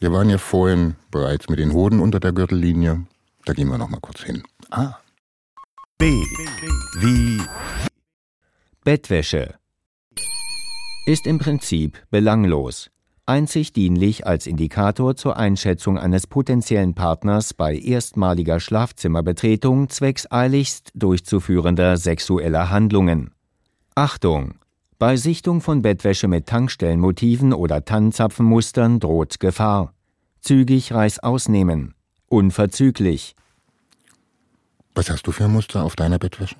Wir 0.00 0.12
waren 0.12 0.30
ja 0.30 0.38
vorhin 0.38 0.94
bereits 1.10 1.48
mit 1.48 1.58
den 1.58 1.72
Hoden 1.72 2.00
unter 2.00 2.20
der 2.20 2.32
Gürtellinie. 2.32 3.04
Da 3.44 3.52
gehen 3.52 3.68
wir 3.68 3.78
noch 3.78 3.88
mal 3.88 4.00
kurz 4.00 4.22
hin. 4.22 4.42
B 5.98 6.22
wie 7.00 7.40
Bettwäsche. 8.88 9.56
Ist 11.04 11.26
im 11.26 11.38
Prinzip 11.38 12.02
belanglos. 12.10 12.88
Einzig 13.26 13.74
dienlich 13.74 14.26
als 14.26 14.46
Indikator 14.46 15.14
zur 15.14 15.36
Einschätzung 15.36 15.98
eines 15.98 16.26
potenziellen 16.26 16.94
Partners 16.94 17.52
bei 17.52 17.76
erstmaliger 17.76 18.60
Schlafzimmerbetretung 18.60 19.90
zwecks 19.90 20.26
eiligst 20.32 20.92
durchzuführender 20.94 21.98
sexueller 21.98 22.70
Handlungen. 22.70 23.34
Achtung! 23.94 24.54
Bei 24.98 25.18
Sichtung 25.18 25.60
von 25.60 25.82
Bettwäsche 25.82 26.26
mit 26.26 26.46
Tankstellenmotiven 26.46 27.52
oder 27.52 27.84
Tannenzapfenmustern 27.84 29.00
droht 29.00 29.38
Gefahr. 29.38 29.92
Zügig 30.40 30.94
Reißaus 30.94 31.50
nehmen. 31.50 31.92
Unverzüglich. 32.30 33.36
Was 34.94 35.10
hast 35.10 35.26
du 35.26 35.32
für 35.32 35.46
Muster 35.46 35.84
auf 35.84 35.94
deiner 35.94 36.18
Bettwäsche? 36.18 36.56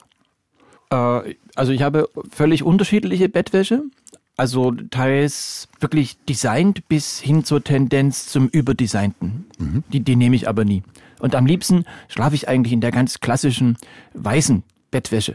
Äh, 0.91 1.35
also 1.55 1.73
ich 1.73 1.83
habe 1.83 2.09
völlig 2.31 2.63
unterschiedliche 2.63 3.29
Bettwäsche. 3.29 3.83
Also 4.37 4.71
teils 4.71 5.69
wirklich 5.81 6.17
designt 6.29 6.87
bis 6.87 7.19
hin 7.19 7.45
zur 7.45 7.65
Tendenz 7.65 8.29
zum 8.29 8.49
Überdesignten. 8.49 9.47
Die, 9.93 9.99
die 9.99 10.15
nehme 10.15 10.37
ich 10.37 10.49
aber 10.49 10.65
nie. 10.65 10.85
Und 11.19 11.35
am 11.35 11.45
liebsten 11.45 11.85
schlafe 12.07 12.37
ich 12.37 12.49
eigentlich 12.49 12.73
in 12.73 12.81
der 12.81 12.93
ganz 12.93 13.19
klassischen 13.19 13.77
weißen 14.15 14.63
Bettwäsche. 14.93 15.35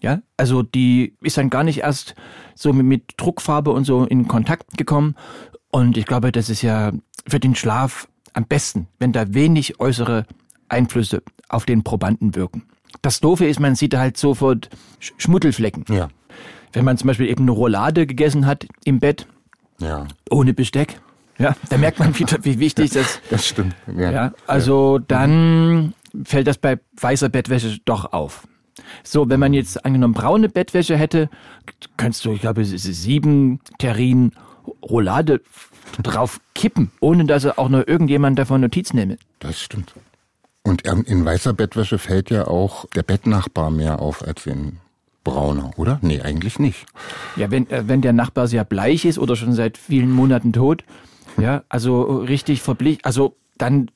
Ja, 0.00 0.20
also 0.36 0.62
die 0.62 1.14
ist 1.22 1.38
dann 1.38 1.50
gar 1.50 1.64
nicht 1.64 1.78
erst 1.78 2.14
so 2.54 2.72
mit, 2.72 2.86
mit 2.86 3.02
Druckfarbe 3.16 3.72
und 3.72 3.84
so 3.84 4.04
in 4.04 4.28
Kontakt 4.28 4.78
gekommen. 4.78 5.16
Und 5.70 5.96
ich 5.96 6.06
glaube, 6.06 6.30
das 6.30 6.48
ist 6.48 6.62
ja 6.62 6.92
für 7.26 7.40
den 7.40 7.56
Schlaf 7.56 8.06
am 8.32 8.44
besten, 8.44 8.86
wenn 9.00 9.12
da 9.12 9.34
wenig 9.34 9.80
äußere 9.80 10.26
Einflüsse 10.68 11.22
auf 11.48 11.66
den 11.66 11.82
Probanden 11.82 12.36
wirken. 12.36 12.62
Das 13.02 13.20
Doofe 13.20 13.46
ist, 13.46 13.60
man 13.60 13.74
sieht 13.74 13.94
halt 13.96 14.16
sofort 14.16 14.68
Sch- 15.00 15.12
Schmuddelflecken. 15.18 15.84
Ja. 15.90 16.08
Wenn 16.72 16.84
man 16.84 16.98
zum 16.98 17.06
Beispiel 17.08 17.28
eben 17.28 17.42
eine 17.44 17.52
Roulade 17.52 18.06
gegessen 18.06 18.46
hat 18.46 18.66
im 18.84 18.98
Bett, 19.00 19.26
Ja, 19.80 20.06
ohne 20.30 20.52
Besteck, 20.54 21.00
ja, 21.38 21.54
da 21.70 21.76
merkt 21.78 21.98
man 21.98 22.18
wieder, 22.18 22.38
wie 22.44 22.58
wichtig 22.58 22.90
das 22.92 23.20
das 23.30 23.46
stimmt. 23.46 23.74
Ja. 23.96 24.10
ja, 24.10 24.32
also 24.46 24.98
dann 24.98 25.94
fällt 26.24 26.46
das 26.46 26.58
bei 26.58 26.78
weißer 27.00 27.28
Bettwäsche 27.28 27.78
doch 27.84 28.12
auf. 28.12 28.46
So, 29.04 29.28
wenn 29.28 29.40
man 29.40 29.52
jetzt 29.54 29.84
angenommen 29.84 30.14
braune 30.14 30.48
Bettwäsche 30.48 30.96
hätte, 30.96 31.28
könntest 31.96 32.24
du, 32.24 32.32
ich 32.32 32.40
glaube, 32.40 32.60
es 32.62 32.72
ist 32.72 32.84
sieben 32.84 33.60
Terrin 33.78 34.32
Roulade 34.82 35.40
drauf 36.02 36.40
kippen, 36.54 36.90
ohne 37.00 37.24
dass 37.24 37.44
er 37.44 37.58
auch 37.58 37.68
nur 37.68 37.86
irgendjemand 37.88 38.38
davon 38.38 38.60
Notiz 38.60 38.92
nehme. 38.92 39.16
Das 39.38 39.60
stimmt. 39.62 39.94
Und 40.66 40.82
in 40.82 41.24
weißer 41.24 41.52
Bettwäsche 41.52 41.96
fällt 41.96 42.28
ja 42.28 42.48
auch 42.48 42.86
der 42.86 43.04
Bettnachbar 43.04 43.70
mehr 43.70 44.00
auf 44.00 44.26
als 44.26 44.46
in 44.46 44.78
brauner, 45.22 45.70
oder? 45.76 46.00
Nee, 46.02 46.22
eigentlich 46.22 46.58
nicht. 46.58 46.86
Ja, 47.36 47.52
wenn, 47.52 47.70
äh, 47.70 47.84
wenn 47.86 48.02
der 48.02 48.12
Nachbar 48.12 48.48
sehr 48.48 48.64
bleich 48.64 49.04
ist 49.04 49.20
oder 49.20 49.36
schon 49.36 49.52
seit 49.52 49.78
vielen 49.78 50.10
Monaten 50.10 50.52
tot, 50.52 50.82
ja, 51.38 51.62
also 51.68 52.16
richtig 52.16 52.62
verblich, 52.62 52.98
also 53.04 53.36
dann 53.58 53.92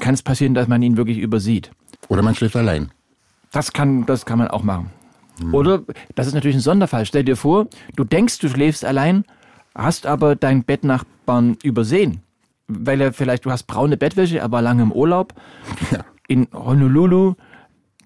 kann 0.00 0.14
es 0.14 0.22
passieren, 0.22 0.54
dass 0.54 0.68
man 0.68 0.80
ihn 0.80 0.96
wirklich 0.96 1.18
übersieht. 1.18 1.70
Oder 2.08 2.22
man 2.22 2.34
schläft 2.34 2.56
allein. 2.56 2.90
Das 3.52 3.74
kann, 3.74 4.06
das 4.06 4.24
kann 4.24 4.38
man 4.38 4.48
auch 4.48 4.62
machen. 4.62 4.90
Oder, 5.52 5.82
das 6.14 6.26
ist 6.26 6.32
natürlich 6.32 6.56
ein 6.56 6.62
Sonderfall. 6.62 7.04
Stell 7.04 7.24
dir 7.24 7.36
vor, 7.36 7.66
du 7.94 8.04
denkst, 8.04 8.38
du 8.38 8.48
schläfst 8.48 8.86
allein, 8.86 9.26
hast 9.74 10.06
aber 10.06 10.34
deinen 10.34 10.64
Bettnachbarn 10.64 11.58
übersehen. 11.62 12.22
Weil 12.68 13.00
er 13.00 13.12
vielleicht, 13.12 13.44
du 13.44 13.50
hast 13.50 13.64
braune 13.64 13.96
Bettwäsche, 13.96 14.38
er 14.38 14.50
war 14.50 14.62
lange 14.62 14.82
im 14.82 14.92
Urlaub. 14.92 15.34
Ja. 15.90 16.04
In 16.28 16.48
Honolulu 16.52 17.34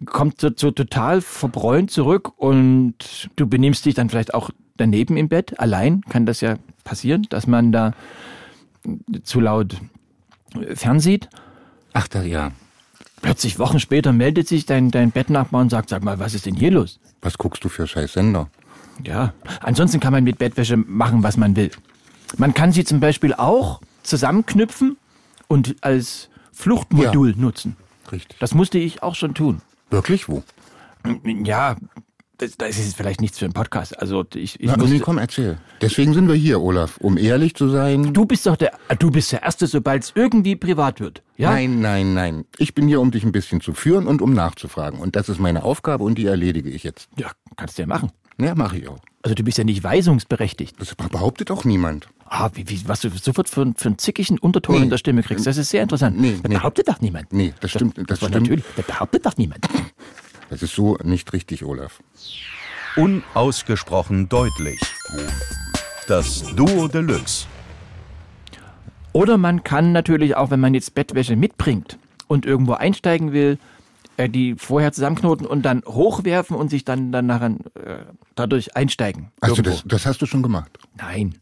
kommt 0.05 0.41
so, 0.41 0.51
so 0.55 0.71
total 0.71 1.21
verbräunt 1.21 1.91
zurück 1.91 2.33
und 2.37 3.31
du 3.37 3.47
benimmst 3.47 3.87
dich 3.87 3.95
dann 3.95 4.11
vielleicht 4.11 4.35
auch 4.35 4.51
daneben 4.77 5.17
im 5.17 5.29
Bett. 5.29 5.59
Allein 5.59 6.03
kann 6.03 6.27
das 6.27 6.41
ja 6.41 6.57
passieren, 6.85 7.27
dass 7.31 7.47
man 7.47 7.73
da 7.73 7.93
zu 9.23 9.41
laut 9.41 9.77
fernsieht. 10.75 11.29
Ach, 11.93 12.09
da 12.09 12.23
ja. 12.23 12.53
Plötzlich 13.23 13.59
Wochen 13.59 13.81
später 13.81 14.13
meldet 14.13 14.49
sich 14.49 14.65
dein, 14.65 14.91
dein 14.91 15.11
Bettnachbar 15.11 15.61
und 15.61 15.71
sagt, 15.71 15.91
sag 15.91 16.03
mal, 16.03 16.19
was 16.19 16.35
ist 16.35 16.47
denn 16.47 16.55
hier 16.55 16.71
los? 16.71 17.01
Was 17.21 17.37
guckst 17.37 17.63
du 17.65 17.69
für 17.69 17.87
scheiß 17.87 18.15
Sender? 18.15 18.49
Ja, 19.05 19.35
ansonsten 19.61 20.01
kann 20.01 20.13
man 20.13 20.25
mit 20.25 20.39
Bettwäsche 20.39 20.77
machen, 20.77 21.23
was 21.23 21.37
man 21.37 21.57
will. 21.57 21.71
Man 22.39 22.55
kann 22.55 22.73
sie 22.73 22.85
zum 22.85 23.01
Beispiel 23.01 23.35
auch 23.35 23.81
zusammenknüpfen 24.11 24.99
und 25.49 25.77
als 25.81 26.29
Fluchtmodul 26.53 27.35
nutzen. 27.37 27.77
Richtig. 28.13 28.39
Das 28.39 28.55
musste 28.55 28.79
ich 28.79 29.03
auch 29.03 29.15
schon 29.15 29.35
tun. 29.35 29.63
Wirklich 29.91 30.29
wo? 30.29 30.43
Ja, 31.25 31.77
das, 32.39 32.57
das 32.57 32.79
ist 32.79 32.97
vielleicht 32.97 33.21
nichts 33.21 33.39
für 33.39 33.45
einen 33.45 33.55
Podcast. 33.55 33.99
Also 33.99 34.25
ich, 34.35 34.59
ich 34.61 34.67
Na, 34.67 34.77
musste, 34.77 34.95
nee, 34.95 35.01
komm, 35.01 35.19
erzähl. 35.19 35.59
Deswegen 35.81 36.15
sind 36.15 36.27
wir 36.27 36.35
hier, 36.35 36.61
Olaf. 36.61 36.97
Um 36.99 37.19
ehrlich 37.19 37.55
zu 37.55 37.69
sein. 37.69 38.13
Du 38.13 38.25
bist 38.25 38.47
doch 38.47 38.57
der, 38.57 38.73
du 38.99 39.11
bist 39.11 39.33
der 39.33 39.43
Erste, 39.43 39.67
sobald 39.67 40.05
es 40.05 40.13
irgendwie 40.15 40.57
privat 40.57 41.01
wird. 41.01 41.23
Ja? 41.37 41.51
Nein, 41.51 41.81
nein, 41.81 42.15
nein. 42.15 42.45
Ich 42.59 42.75
bin 42.75 42.89
hier, 42.89 43.01
um 43.01 43.11
dich 43.11 43.25
ein 43.25 43.33
bisschen 43.33 43.61
zu 43.61 43.75
führen 43.75 44.07
und 44.07 44.23
um 44.23 44.33
nachzufragen. 44.33 44.99
Und 44.99 45.17
das 45.17 45.29
ist 45.29 45.39
meine 45.39 45.63
Aufgabe 45.63 46.05
und 46.05 46.17
die 46.17 46.27
erledige 46.27 46.71
ich 46.71 46.83
jetzt. 46.83 47.09
Ja, 47.19 47.31
kannst 47.57 47.79
du 47.79 47.83
ja 47.83 47.87
machen. 47.87 48.11
Ja, 48.41 48.55
mache 48.55 48.79
ich 48.79 48.89
auch. 48.89 48.99
Also 49.23 49.35
du 49.35 49.43
bist 49.43 49.59
ja 49.59 49.65
nicht 49.65 49.85
weisungsberechtigt. 49.85 50.81
Das 50.81 50.95
behauptet 50.95 51.51
auch 51.51 51.65
niemand. 51.65 52.09
Ah, 52.33 52.49
wie, 52.55 52.69
wie, 52.69 52.87
was 52.87 53.01
du 53.01 53.09
sofort 53.11 53.49
für, 53.49 53.73
für 53.77 53.89
einen 53.89 53.99
zickigen 53.99 54.39
Unterton 54.39 54.77
Nee. 54.77 54.83
in 54.85 54.91
der 54.91 54.99
Stimme 54.99 55.23
kriegst, 55.25 55.47
das 55.49 55.57
ist 55.57 55.71
sehr 55.71 55.83
interessant. 55.83 56.17
Nee, 56.21 56.35
das 56.41 56.43
nee. 56.49 56.55
behauptet 56.57 56.87
doch 56.89 57.01
niemand. 57.01 57.33
Nee, 57.33 57.53
das 57.61 57.73
stimmt. 57.73 57.99
Das, 57.99 58.07
Das 58.07 58.19
stimmt. 58.19 58.35
natürlich, 58.35 58.65
das 58.77 58.87
behauptet 58.87 59.27
doch 59.27 59.37
niemand. 59.37 59.67
Das 60.49 60.63
ist 60.65 60.75
so 60.75 60.97
nicht 61.05 61.33
richtig, 61.33 61.65
Olaf. 61.65 62.01
unausgesprochen 62.97 64.29
deutlich. 64.29 64.81
Das 66.09 66.43
Duo 66.57 66.89
Deluxe. 66.89 67.47
Oder 69.13 69.39
man 69.39 69.63
kann 69.63 69.93
natürlich 69.93 70.35
auch, 70.37 70.51
wenn 70.51 70.59
man 70.61 70.75
jetzt 70.75 70.95
Bettwäsche 70.95 71.37
mitbringt 71.37 71.99
und 72.27 72.47
irgendwo 72.47 72.73
einsteigen 72.73 73.33
will, 73.33 73.59
äh, 74.17 74.29
die 74.29 74.55
vorher 74.57 74.93
zusammenknoten 74.93 75.47
und 75.47 75.63
dann 75.63 75.83
hochwerfen 75.87 76.57
und 76.57 76.69
sich 76.69 76.85
dann, 76.85 77.13
dann 77.13 77.27
nachher, 77.27 77.51
äh, 77.75 78.05
dadurch 78.35 78.77
einsteigen. 78.77 79.31
Also 79.41 79.55
Irgendwo. 79.57 79.71
das, 79.71 79.83
das 79.87 80.07
hast 80.07 80.21
du 80.23 80.27
schon 80.27 80.43
gemacht. 80.43 80.79
Nein. 80.97 81.37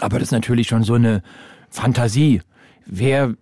Aber 0.00 0.18
das 0.18 0.28
ist 0.28 0.32
natürlich 0.32 0.68
schon 0.68 0.82
so 0.82 0.94
eine 0.94 1.22
Fantasie. 1.70 2.42
Wer 2.84 3.34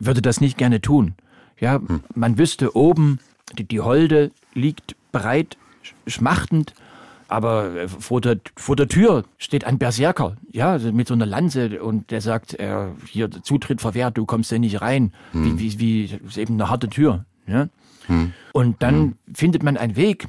würde 0.00 0.22
das 0.22 0.40
nicht 0.40 0.58
gerne 0.58 0.80
tun? 0.80 1.14
Ja, 1.60 1.80
man 2.14 2.36
wüsste 2.38 2.74
oben, 2.76 3.18
die, 3.56 3.64
die 3.64 3.80
Holde 3.80 4.32
liegt 4.54 4.96
bereit, 5.12 5.56
sch- 5.84 6.10
schmachtend, 6.10 6.74
aber 7.28 7.74
äh, 7.76 7.88
vor 7.88 8.20
der, 8.20 8.38
vor 8.56 8.74
der 8.76 8.88
Tür 8.88 9.24
steht 9.38 9.64
ein 9.64 9.78
Berserker, 9.78 10.36
ja, 10.52 10.72
also 10.72 10.92
mit 10.92 11.06
so 11.08 11.14
einer 11.14 11.26
Lanze 11.26 11.80
und 11.82 12.10
der 12.10 12.20
sagt, 12.20 12.54
äh, 12.58 12.88
hier 13.08 13.30
Zutritt 13.30 13.80
verwehrt, 13.80 14.18
du 14.18 14.26
kommst 14.26 14.50
ja 14.50 14.58
nicht 14.58 14.80
rein. 14.80 15.12
Wie, 15.32 15.58
wie, 15.58 15.78
wie, 15.78 16.04
ist 16.26 16.36
eben 16.38 16.54
eine 16.54 16.68
harte 16.68 16.88
Tür. 16.88 17.24
Ja? 17.46 17.68
Und 18.52 18.82
dann 18.82 19.16
findet 19.32 19.62
man 19.62 19.76
einen 19.76 19.96
Weg, 19.96 20.26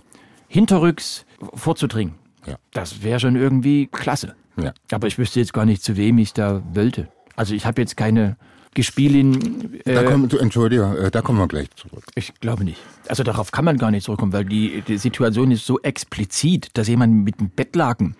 hinterrücks 0.47 1.25
vorzudringen. 1.55 2.13
Ja. 2.45 2.55
Das 2.71 3.01
wäre 3.03 3.19
schon 3.19 3.35
irgendwie 3.35 3.88
klasse. 3.88 4.35
Ja. 4.57 4.74
Aber 4.91 5.07
ich 5.07 5.17
wüsste 5.17 5.39
jetzt 5.39 5.53
gar 5.53 5.65
nicht, 5.65 5.83
zu 5.83 5.97
wem 5.97 6.17
ich 6.17 6.33
da 6.33 6.62
wollte. 6.74 7.07
Also 7.35 7.53
ich 7.53 7.65
habe 7.65 7.81
jetzt 7.81 7.97
keine 7.97 8.38
Gespielin. 8.74 9.79
Da 9.85 10.01
Äh, 10.01 10.05
kommen, 10.05 10.29
Entschuldige, 10.39 10.83
äh, 10.97 11.12
da 11.12 11.21
kommen 11.21 11.39
wir 11.39 11.47
gleich 11.47 11.69
zurück. 11.75 12.03
ich 12.15 12.33
glaube 12.41 12.63
nicht. 12.65 12.79
Also 13.07 13.24
darauf 13.24 13.51
kann 13.51 13.65
man 13.65 13.77
gar 13.77 13.91
nicht 13.91 14.03
zurückkommen, 14.03 14.33
weil 14.33 14.45
die, 14.45 14.81
die 14.88 14.97
Situation 14.97 15.51
ist 15.51 15.65
so 15.65 15.79
explizit, 15.81 16.69
dass 16.74 16.88
jemand 16.88 17.13
mit 17.24 17.39
einem 17.39 17.50
Bettlaken 17.50 18.15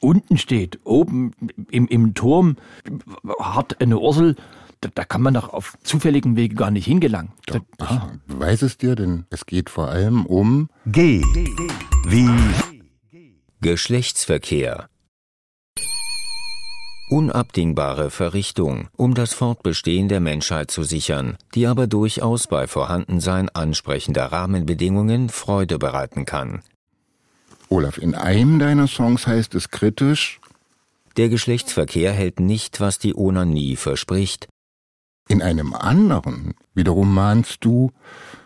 unten 0.00 0.38
steht, 0.38 0.78
oben 0.84 1.32
im, 1.70 1.86
im 1.88 2.14
Turm, 2.14 2.56
hat 3.38 3.80
eine 3.80 3.98
Ursel. 3.98 4.36
Da, 4.80 4.88
da 4.94 5.04
kann 5.04 5.22
man 5.22 5.34
doch 5.34 5.52
auf 5.52 5.76
zufälligem 5.82 6.36
Wege 6.36 6.54
gar 6.54 6.70
nicht 6.70 6.84
hingelangen. 6.86 7.32
Da, 7.46 7.60
Ich 8.28 8.38
weiß 8.38 8.62
es 8.62 8.76
dir, 8.78 8.94
denn 8.94 9.24
es 9.30 9.44
geht 9.44 9.70
vor 9.70 9.88
allem 9.88 10.24
um 10.24 10.68
G. 10.86 11.22
Wie 12.06 12.28
Geschlechtsverkehr. 13.60 14.88
Unabdingbare 17.10 18.10
Verrichtung, 18.10 18.88
um 18.96 19.14
das 19.14 19.32
Fortbestehen 19.32 20.08
der 20.08 20.20
Menschheit 20.20 20.70
zu 20.70 20.82
sichern, 20.82 21.38
die 21.54 21.66
aber 21.66 21.86
durchaus 21.86 22.46
bei 22.46 22.66
Vorhandensein 22.66 23.48
ansprechender 23.48 24.26
Rahmenbedingungen 24.26 25.30
Freude 25.30 25.78
bereiten 25.78 26.26
kann. 26.26 26.62
Olaf. 27.70 27.96
In 27.96 28.14
einem 28.14 28.58
deiner 28.58 28.86
Songs 28.86 29.26
heißt 29.26 29.54
es 29.54 29.70
kritisch, 29.70 30.40
Der 31.16 31.28
Geschlechtsverkehr 31.30 32.12
hält 32.12 32.40
nicht, 32.40 32.78
was 32.80 32.98
die 32.98 33.16
Onanie 33.16 33.76
verspricht. 33.76 34.46
in 35.28 35.42
einem 35.42 35.74
anderen 35.74 36.54
wiederum 36.74 37.12
mahnst 37.14 37.64
du, 37.64 37.90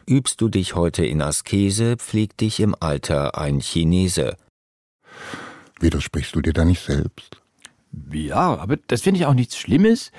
Übst 0.09 0.41
du 0.41 0.49
dich 0.49 0.75
heute 0.75 1.05
in 1.05 1.21
Askese, 1.21 1.97
pflegt 1.97 2.41
dich 2.41 2.61
im 2.61 2.75
Alter 2.79 3.37
ein 3.39 3.61
Chinese. 3.61 4.37
widersprichst 5.81 6.35
du 6.37 6.41
dir 6.41 6.53
da 6.53 6.65
nicht 6.65 6.83
selbst? 6.85 7.42
Ja, 8.13 8.57
aber 8.57 8.77
das 8.87 9.03
finde 9.03 9.21
ich 9.21 9.27
auch 9.27 9.35
nichts 9.35 9.57
Schlimmes, 9.57 10.13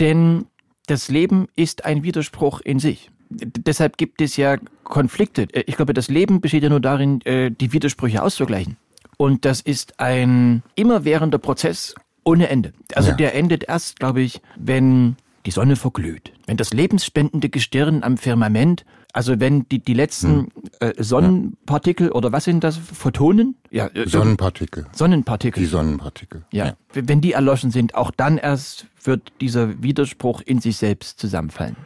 denn 0.00 0.46
das 0.86 1.08
Leben 1.08 1.46
ist 1.56 1.84
ein 1.84 2.02
Widerspruch 2.02 2.60
in 2.60 2.78
sich. 2.78 3.10
Deshalb 3.30 3.96
gibt 3.96 4.20
es 4.20 4.36
ja 4.36 4.56
Konflikte. 4.84 5.42
Äh, 5.52 5.64
Ich 5.66 5.76
glaube, 5.76 5.94
das 5.94 6.08
Leben 6.08 6.40
besteht 6.40 6.62
ja 6.64 6.68
nur 6.68 6.80
darin, 6.80 7.20
äh, 7.22 7.50
die 7.50 7.72
Widersprüche 7.72 8.22
auszugleichen. 8.22 8.76
Und 9.16 9.44
das 9.44 9.60
ist 9.60 10.00
ein 10.00 10.62
immerwährender 10.74 11.38
Prozess 11.38 11.94
ohne 12.24 12.48
Ende. 12.48 12.72
Also 12.94 13.10
Ja. 13.10 13.16
der 13.16 13.34
endet 13.34 13.64
erst, 13.64 14.00
glaube 14.00 14.20
ich, 14.22 14.40
wenn 14.56 15.16
die 15.46 15.50
Sonne 15.50 15.76
verglüht, 15.76 16.32
wenn 16.46 16.56
das 16.56 16.72
lebensspendende 16.72 17.48
Gestirn 17.48 18.02
am 18.02 18.16
Firmament, 18.16 18.84
also 19.12 19.38
wenn 19.40 19.68
die, 19.68 19.78
die 19.80 19.94
letzten 19.94 20.48
äh, 20.80 20.92
Sonnenpartikel 21.02 22.10
oder 22.12 22.32
was 22.32 22.44
sind 22.44 22.64
das, 22.64 22.78
Photonen? 22.78 23.56
Ja, 23.70 23.88
äh, 23.88 24.08
Sonnenpartikel. 24.08 24.86
Sonnenpartikel. 24.92 25.62
Die 25.62 25.68
Sonnenpartikel. 25.68 26.44
Ja. 26.50 26.74
Wenn 26.94 27.20
die 27.20 27.32
erloschen 27.32 27.70
sind, 27.70 27.94
auch 27.94 28.10
dann 28.10 28.38
erst 28.38 28.86
wird 29.02 29.32
dieser 29.40 29.82
Widerspruch 29.82 30.40
in 30.40 30.60
sich 30.60 30.76
selbst 30.78 31.18
zusammenfallen. 31.18 31.76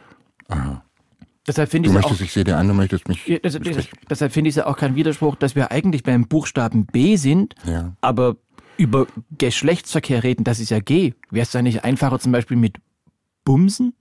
Aha. 0.47 0.83
Deshalb 1.45 1.69
finde 1.69 1.89
Du 1.89 1.93
ich 1.93 1.99
es 1.99 2.05
auch, 2.05 2.09
möchtest, 2.11 2.27
ich 2.27 2.33
sehe 2.33 2.43
dir 2.43 2.57
an, 2.57 2.67
du 2.67 2.73
möchtest 2.73 3.07
mich. 3.07 3.25
Ja, 3.27 3.39
besprechen. 3.39 3.97
deshalb 4.09 4.33
finde 4.33 4.49
ich 4.49 4.53
es 4.53 4.57
ja 4.57 4.65
auch 4.67 4.75
kein 4.77 4.95
Widerspruch, 4.95 5.35
dass 5.35 5.55
wir 5.55 5.71
eigentlich 5.71 6.03
beim 6.03 6.27
Buchstaben 6.27 6.85
B 6.85 7.15
sind, 7.15 7.55
Ja. 7.65 7.93
aber 8.01 8.35
über 8.77 9.07
Geschlechtsverkehr 9.37 10.23
reden, 10.23 10.43
das 10.43 10.59
ist 10.59 10.69
ja 10.69 10.79
G. 10.79 11.13
Wäre 11.31 11.43
es 11.43 11.51
da 11.51 11.61
nicht 11.61 11.83
einfacher 11.83 12.19
zum 12.19 12.31
Beispiel 12.33 12.57
mit 12.57 12.77
Bumsen? 13.45 13.93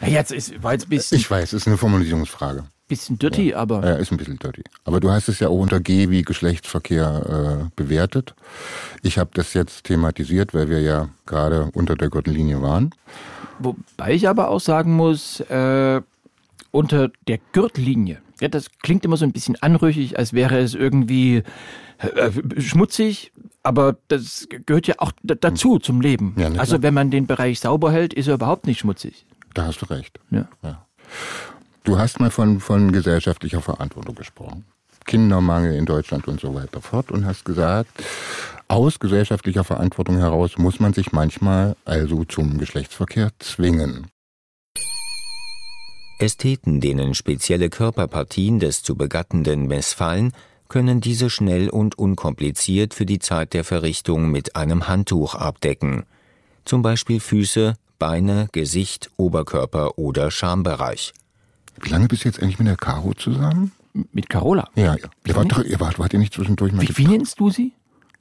Na, 0.00 0.08
jetzt 0.08 0.32
ist, 0.32 0.62
war 0.62 0.72
jetzt 0.72 0.86
ein 0.86 0.90
bisschen, 0.90 1.18
Ich 1.18 1.30
weiß, 1.30 1.52
es 1.52 1.62
ist 1.62 1.66
eine 1.66 1.76
Formulierungsfrage. 1.76 2.64
bisschen 2.86 3.18
dirty, 3.18 3.54
aber 3.54 3.84
Ja, 3.84 3.96
ist 3.96 4.12
ein 4.12 4.16
bisschen 4.16 4.38
dirty. 4.38 4.62
Aber 4.84 5.00
du 5.00 5.10
hast 5.10 5.28
es 5.28 5.40
ja 5.40 5.48
auch 5.48 5.58
unter 5.58 5.80
G 5.80 6.10
wie 6.10 6.22
Geschlechtsverkehr 6.22 7.66
äh, 7.66 7.70
bewertet. 7.76 8.34
Ich 9.02 9.18
habe 9.18 9.30
das 9.34 9.54
jetzt 9.54 9.84
thematisiert, 9.84 10.54
weil 10.54 10.68
wir 10.68 10.80
ja 10.80 11.08
gerade 11.26 11.70
unter 11.74 11.96
der 11.96 12.08
Gürtellinie 12.08 12.62
waren. 12.62 12.94
Wobei 13.58 14.14
ich 14.14 14.28
aber 14.28 14.48
auch 14.48 14.60
sagen 14.60 14.94
muss, 14.94 15.40
äh, 15.40 16.00
unter 16.70 17.10
der 17.26 17.38
Gürtellinie, 17.52 18.18
ja, 18.40 18.48
das 18.48 18.70
klingt 18.82 19.04
immer 19.04 19.16
so 19.16 19.24
ein 19.24 19.32
bisschen 19.32 19.56
anrüchig, 19.60 20.18
als 20.18 20.32
wäre 20.32 20.58
es 20.58 20.74
irgendwie 20.74 21.42
äh, 21.98 22.60
schmutzig, 22.60 23.32
aber 23.64 23.96
das 24.06 24.46
gehört 24.66 24.86
ja 24.86 24.94
auch 24.98 25.12
dazu 25.22 25.78
zum 25.78 26.00
Leben. 26.00 26.36
Ja, 26.38 26.48
also 26.52 26.82
wenn 26.82 26.94
man 26.94 27.10
den 27.10 27.26
Bereich 27.26 27.58
sauber 27.60 27.90
hält, 27.90 28.14
ist 28.14 28.28
er 28.28 28.34
überhaupt 28.34 28.66
nicht 28.66 28.78
schmutzig. 28.78 29.26
Da 29.58 29.66
hast 29.66 29.82
du 29.82 29.86
recht. 29.86 30.20
Ja. 30.30 30.86
Du 31.82 31.98
hast 31.98 32.20
mal 32.20 32.30
von, 32.30 32.60
von 32.60 32.92
gesellschaftlicher 32.92 33.60
Verantwortung 33.60 34.14
gesprochen. 34.14 34.64
Kindermangel 35.04 35.74
in 35.74 35.84
Deutschland 35.84 36.28
und 36.28 36.38
so 36.38 36.54
weiter 36.54 36.80
fort 36.80 37.10
und 37.10 37.26
hast 37.26 37.44
gesagt, 37.44 37.90
aus 38.68 39.00
gesellschaftlicher 39.00 39.64
Verantwortung 39.64 40.18
heraus 40.18 40.58
muss 40.58 40.78
man 40.78 40.92
sich 40.92 41.10
manchmal 41.10 41.74
also 41.84 42.24
zum 42.24 42.58
Geschlechtsverkehr 42.58 43.32
zwingen. 43.40 44.06
Ästheten, 46.20 46.80
denen 46.80 47.14
spezielle 47.14 47.68
Körperpartien 47.68 48.60
des 48.60 48.84
zu 48.84 48.94
Begattenden 48.94 49.66
missfallen, 49.66 50.34
können 50.68 51.00
diese 51.00 51.30
schnell 51.30 51.68
und 51.68 51.98
unkompliziert 51.98 52.94
für 52.94 53.06
die 53.06 53.18
Zeit 53.18 53.54
der 53.54 53.64
Verrichtung 53.64 54.30
mit 54.30 54.54
einem 54.54 54.86
Handtuch 54.86 55.34
abdecken. 55.34 56.04
Zum 56.64 56.82
Beispiel 56.82 57.18
Füße, 57.18 57.74
Beine, 57.98 58.48
Gesicht, 58.52 59.10
Oberkörper 59.16 59.98
oder 59.98 60.30
Schambereich. 60.30 61.12
Wie 61.80 61.88
lange 61.90 62.08
bist 62.08 62.24
du 62.24 62.28
jetzt 62.28 62.42
eigentlich 62.42 62.58
mit 62.58 62.68
der 62.68 62.76
Caro 62.76 63.14
zusammen? 63.14 63.72
Mit 64.12 64.28
Carola. 64.28 64.68
Ja, 64.76 64.94
ja. 64.96 65.08
Ihr 65.26 65.34
wart, 65.36 65.50
doch- 65.52 65.64
ihr 65.64 65.80
wart, 65.80 65.98
wart 65.98 66.12
ihr 66.12 66.18
nicht 66.18 66.34
zwischendurch 66.34 66.72
mal 66.72 66.82
Wie, 66.88 66.96
wie 66.98 67.06
nennst 67.08 67.40
du 67.40 67.50
sie? 67.50 67.72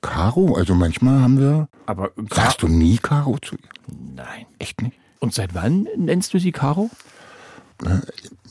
Caro? 0.01 0.55
Also 0.55 0.75
manchmal 0.75 1.21
haben 1.21 1.39
wir. 1.39 1.67
Aber 1.85 2.11
Sagst 2.31 2.61
du 2.61 2.67
nie 2.67 2.97
Caro 2.97 3.37
zu 3.39 3.55
ihr? 3.55 3.69
Nein. 4.15 4.45
Echt 4.59 4.81
nicht? 4.81 4.97
Und 5.19 5.33
seit 5.33 5.53
wann 5.55 5.87
nennst 5.97 6.33
du 6.33 6.39
sie 6.39 6.51
Caro? 6.51 6.89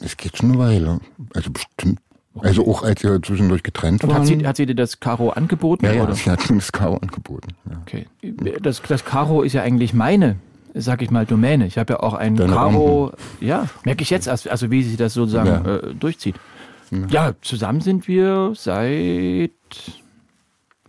Es 0.00 0.16
geht 0.16 0.36
schon 0.36 0.50
eine 0.52 0.58
Weile. 0.58 1.00
Also 1.34 1.50
bestimmt. 1.50 2.00
Also 2.40 2.66
auch 2.68 2.82
als 2.82 3.02
ihr 3.02 3.20
zwischendurch 3.22 3.62
getrennt 3.62 4.04
Und 4.04 4.10
waren. 4.10 4.20
hat 4.20 4.26
sie, 4.26 4.46
hat 4.46 4.56
sie 4.56 4.66
dir 4.66 4.74
das 4.74 5.00
Caro 5.00 5.30
angeboten? 5.30 5.86
ja, 5.86 5.92
ja, 5.92 6.02
Oder? 6.04 6.14
sie 6.14 6.30
hat 6.30 6.48
mir 6.50 6.56
das 6.58 6.70
Caro 6.70 6.96
angeboten. 6.98 7.54
Ja. 7.70 7.78
Okay. 7.82 8.06
Das, 8.60 8.82
das 8.82 9.04
Karo 9.04 9.42
ist 9.42 9.54
ja 9.54 9.62
eigentlich 9.62 9.94
meine, 9.94 10.36
sag 10.78 11.02
ich 11.02 11.10
mal, 11.10 11.26
Domäne. 11.26 11.66
Ich 11.66 11.78
habe 11.78 11.94
ja 11.94 12.00
auch 12.00 12.14
ein 12.14 12.36
Deine 12.36 12.52
Karo, 12.52 13.12
ja, 13.40 13.68
merke 13.84 14.02
ich 14.02 14.10
jetzt 14.10 14.26
erst, 14.26 14.48
also 14.48 14.70
wie 14.70 14.82
sie 14.82 14.96
das 14.96 15.14
sozusagen 15.14 15.48
Ja. 15.66 15.76
äh, 15.76 15.94
durchzieht. 15.94 16.36
Ja, 17.08 17.32
zusammen 17.42 17.80
sind 17.80 18.06
wir 18.06 18.52
seit, 18.54 19.50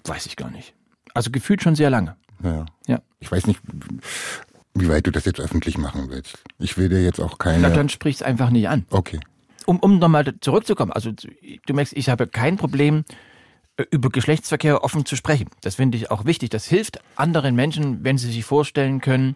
weiß 0.06 0.26
ich 0.28 0.36
gar 0.36 0.52
nicht. 0.52 0.74
Also 1.14 1.32
gefühlt 1.32 1.64
schon 1.64 1.76
sehr 1.76 1.90
lange. 1.90 2.16
Ja. 2.44 2.66
Ja. 2.88 3.00
Ich 3.20 3.32
weiß 3.32 3.48
nicht, 3.48 3.60
wie 4.76 4.90
weit 4.90 5.08
du 5.08 5.12
das 5.12 5.26
jetzt 5.26 5.40
öffentlich 5.40 5.78
machen 5.78 6.10
willst. 6.10 6.38
Ich 6.60 6.78
will 6.78 6.90
dir 6.90 7.02
jetzt 7.04 7.20
auch 7.20 7.32
Na, 7.40 7.44
keine. 7.52 7.72
dann 7.72 7.90
sprich's 7.90 8.22
einfach 8.22 8.52
nicht 8.52 8.70
an. 8.70 8.86
Okay. 8.92 9.20
Um, 9.66 9.80
um 9.80 9.98
nochmal 10.00 10.34
zurückzukommen, 10.40 10.92
also 10.94 11.12
du 11.12 11.74
merkst, 11.74 11.94
ich 11.98 12.10
habe 12.10 12.28
kein 12.28 12.58
Problem, 12.58 13.04
über 13.92 14.10
Geschlechtsverkehr 14.10 14.84
offen 14.84 15.06
zu 15.06 15.16
sprechen. 15.16 15.50
Das 15.62 15.76
finde 15.76 15.98
ich 15.98 16.10
auch 16.12 16.26
wichtig. 16.26 16.50
Das 16.50 16.66
hilft 16.66 17.00
anderen 17.16 17.56
Menschen, 17.56 18.04
wenn 18.04 18.18
sie 18.18 18.32
sich 18.32 18.44
vorstellen 18.46 19.02
können, 19.02 19.36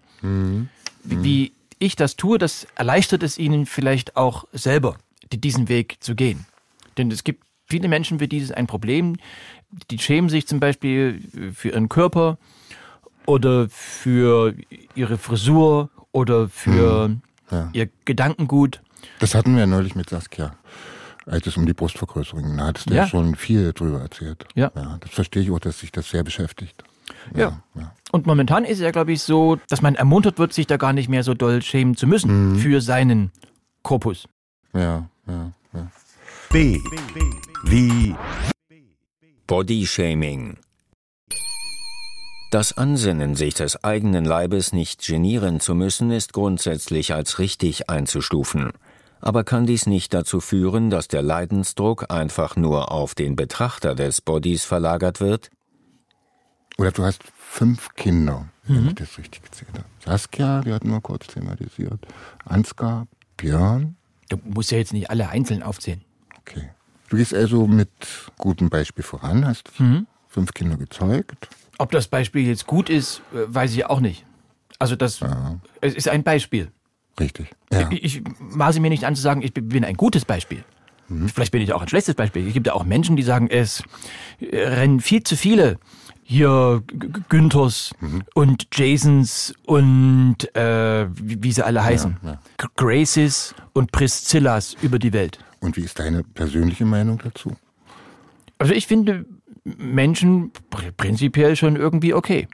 wie, 1.04 1.24
wie 1.24 1.52
ich 1.80 1.96
das 1.96 2.16
tue, 2.16 2.38
das 2.38 2.68
erleichtert 2.76 3.24
es 3.24 3.38
ihnen 3.38 3.66
vielleicht 3.66 4.16
auch 4.18 4.46
selber, 4.52 4.98
die, 5.32 5.40
diesen 5.40 5.68
Weg 5.70 5.98
zu 6.00 6.16
gehen. 6.16 6.46
Denn 6.98 7.10
es 7.12 7.24
gibt 7.24 7.44
viele 7.66 7.88
Menschen, 7.88 8.20
für 8.20 8.28
die 8.28 8.38
ist 8.38 8.54
ein 8.54 8.68
Problem. 8.68 9.16
Die 9.90 9.98
schämen 10.00 10.30
sich 10.30 10.48
zum 10.48 10.60
Beispiel 10.60 11.22
für 11.56 11.70
ihren 11.70 11.88
Körper 11.90 12.38
oder 13.26 13.68
für 13.70 14.54
ihre 14.96 15.18
Frisur 15.18 15.90
oder 16.12 16.50
für 16.50 17.16
Ja. 17.52 17.70
ihr 17.74 17.90
Gedankengut. 18.06 18.82
Das 19.20 19.34
hatten 19.36 19.54
wir 19.54 19.62
ja 19.62 19.68
neulich 19.68 19.96
mit 19.96 20.10
Saskia, 20.10 20.56
als 21.32 21.48
es 21.48 21.58
um 21.58 21.66
die 21.66 21.74
Brustvergrößerung 21.74 22.44
ging. 22.44 22.58
Da 22.58 22.68
hattest 22.68 22.90
du 22.90 22.94
ja. 22.94 23.04
Ja. 23.04 23.08
schon 23.08 23.36
viel 23.36 23.72
drüber 23.74 24.02
erzählt. 24.02 24.46
Ja. 24.54 24.72
ja. 24.76 24.98
Das 25.00 25.12
verstehe 25.12 25.42
ich 25.42 25.52
auch, 25.52 25.60
dass 25.60 25.80
sich 25.80 25.92
das 25.92 26.10
sehr 26.10 26.24
beschäftigt. 26.24 26.84
Ja. 27.36 27.64
ja. 27.76 27.96
Und 28.12 28.28
momentan 28.28 28.66
ist 28.66 28.78
es 28.78 28.84
ja, 28.84 28.92
glaube 28.92 29.14
ich, 29.14 29.22
so, 29.22 29.58
dass 29.70 29.82
man 29.82 29.96
ermuntert 29.96 30.40
wird, 30.40 30.54
sich 30.54 30.68
da 30.68 30.78
gar 30.78 30.94
nicht 30.94 31.10
mehr 31.10 31.24
so 31.24 31.34
doll 31.34 31.62
schämen 31.62 31.96
zu 31.96 32.06
müssen 32.06 32.58
für 32.58 32.82
seinen 32.82 33.32
Korpus. 33.82 34.28
Ja, 34.74 35.10
ja, 35.28 35.52
ja. 35.74 35.92
B. 36.52 36.80
Wie 37.64 38.16
Bodyshaming. 39.48 40.58
Das 42.52 42.78
Ansinnen, 42.78 43.36
sich 43.36 43.54
des 43.54 43.82
eigenen 43.86 44.26
Leibes 44.26 44.74
nicht 44.74 45.06
genieren 45.06 45.62
zu 45.62 45.74
müssen, 45.74 46.12
ist 46.12 46.34
grundsätzlich 46.34 47.14
als 47.14 47.40
richtig 47.40 47.90
einzustufen. 47.90 48.74
Aber 49.22 49.44
kann 49.44 49.66
dies 49.68 49.86
nicht 49.86 50.14
dazu 50.14 50.40
führen, 50.42 50.90
dass 50.90 51.08
der 51.08 51.22
Leidensdruck 51.22 52.12
einfach 52.12 52.56
nur 52.56 52.92
auf 52.92 53.14
den 53.16 53.36
Betrachter 53.36 53.94
des 53.96 54.22
Bodys 54.22 54.66
verlagert 54.66 55.20
wird? 55.20 55.50
Oder 56.78 56.92
du 56.92 57.04
hast 57.04 57.22
fünf 57.38 57.94
Kinder, 57.96 58.48
wenn 58.64 58.88
ich 58.88 58.96
das 58.96 59.18
richtig 59.18 59.44
gezählt 59.44 59.70
habe. 59.74 59.86
Saskia, 60.04 60.62
die 60.62 60.74
hatten 60.74 60.90
wir 60.90 61.02
kurz 61.02 61.28
thematisiert. 61.28 62.00
Ansgar, 62.46 63.08
Björn, 63.38 63.96
Du 64.30 64.38
musst 64.46 64.72
ja 64.72 64.78
jetzt 64.78 64.94
nicht 64.94 65.10
alle 65.10 65.28
einzeln 65.28 65.62
aufzählen. 65.62 66.02
Okay. 66.40 66.70
Du 67.10 67.18
gehst 67.18 67.34
also 67.34 67.68
mit 67.68 67.90
gutem 68.38 68.70
Beispiel 68.70 69.04
voran, 69.04 69.46
hast 69.46 69.78
Mhm. 69.78 70.08
fünf 70.30 70.54
Kinder 70.54 70.78
gezeugt. 70.78 71.50
Ob 71.78 71.92
das 71.92 72.08
Beispiel 72.08 72.48
jetzt 72.48 72.66
gut 72.66 72.90
ist, 72.90 73.22
äh, 73.34 73.54
weiß 73.54 73.74
ich 73.74 73.86
auch 73.88 74.00
nicht. 74.00 74.26
Also 74.80 74.96
das 74.96 75.20
es 75.82 75.94
ist 75.96 76.08
ein 76.08 76.24
Beispiel. 76.24 76.72
Richtig. 77.20 77.50
Ja. 77.72 77.90
Ich, 77.92 78.18
ich 78.18 78.24
maße 78.40 78.80
mir 78.80 78.90
nicht 78.90 79.04
an 79.06 79.16
zu 79.16 79.22
sagen, 79.22 79.42
ich 79.42 79.54
bin 79.54 79.84
ein 79.86 79.96
gutes 79.96 80.26
Beispiel. 80.26 80.64
Vielleicht 81.28 81.52
bin 81.52 81.62
ich 81.62 81.74
auch 81.74 81.82
ein 81.82 81.90
schlechtes 81.90 82.16
Beispiel. 82.16 82.48
Es 82.48 82.54
gibt 82.54 82.68
ja 82.68 82.74
auch 82.74 82.86
Menschen, 82.86 83.18
die 83.18 83.24
sagen, 83.24 83.50
es 83.50 83.84
äh, 84.40 84.58
rennen 84.66 85.02
viel 85.02 85.24
zu 85.24 85.36
viele 85.36 85.78
hier 86.24 86.82
Günthers 87.28 87.92
und 88.34 88.68
Jasons 88.74 89.54
und 89.66 90.56
äh, 90.56 91.08
wie, 91.14 91.52
sie 91.52 91.66
alle 91.66 91.84
heißen. 91.84 92.16
G- 92.58 92.68
Graces 92.78 93.54
und 93.74 93.92
Priscillas 93.92 94.78
über 94.82 95.00
die 95.00 95.12
Welt. 95.12 95.40
Und 95.60 95.76
wie 95.76 95.82
ist 95.82 96.00
deine 96.00 96.24
persönliche 96.24 96.86
Meinung 96.86 97.20
dazu? 97.22 97.58
Also 98.58 98.74
ich 98.74 98.88
finde 98.88 99.26
Menschen 99.66 100.52
pr 100.70 100.92
prinzipiell 100.96 101.58
schon 101.58 101.76
irgendwie 101.76 102.14
okay. 102.14 102.48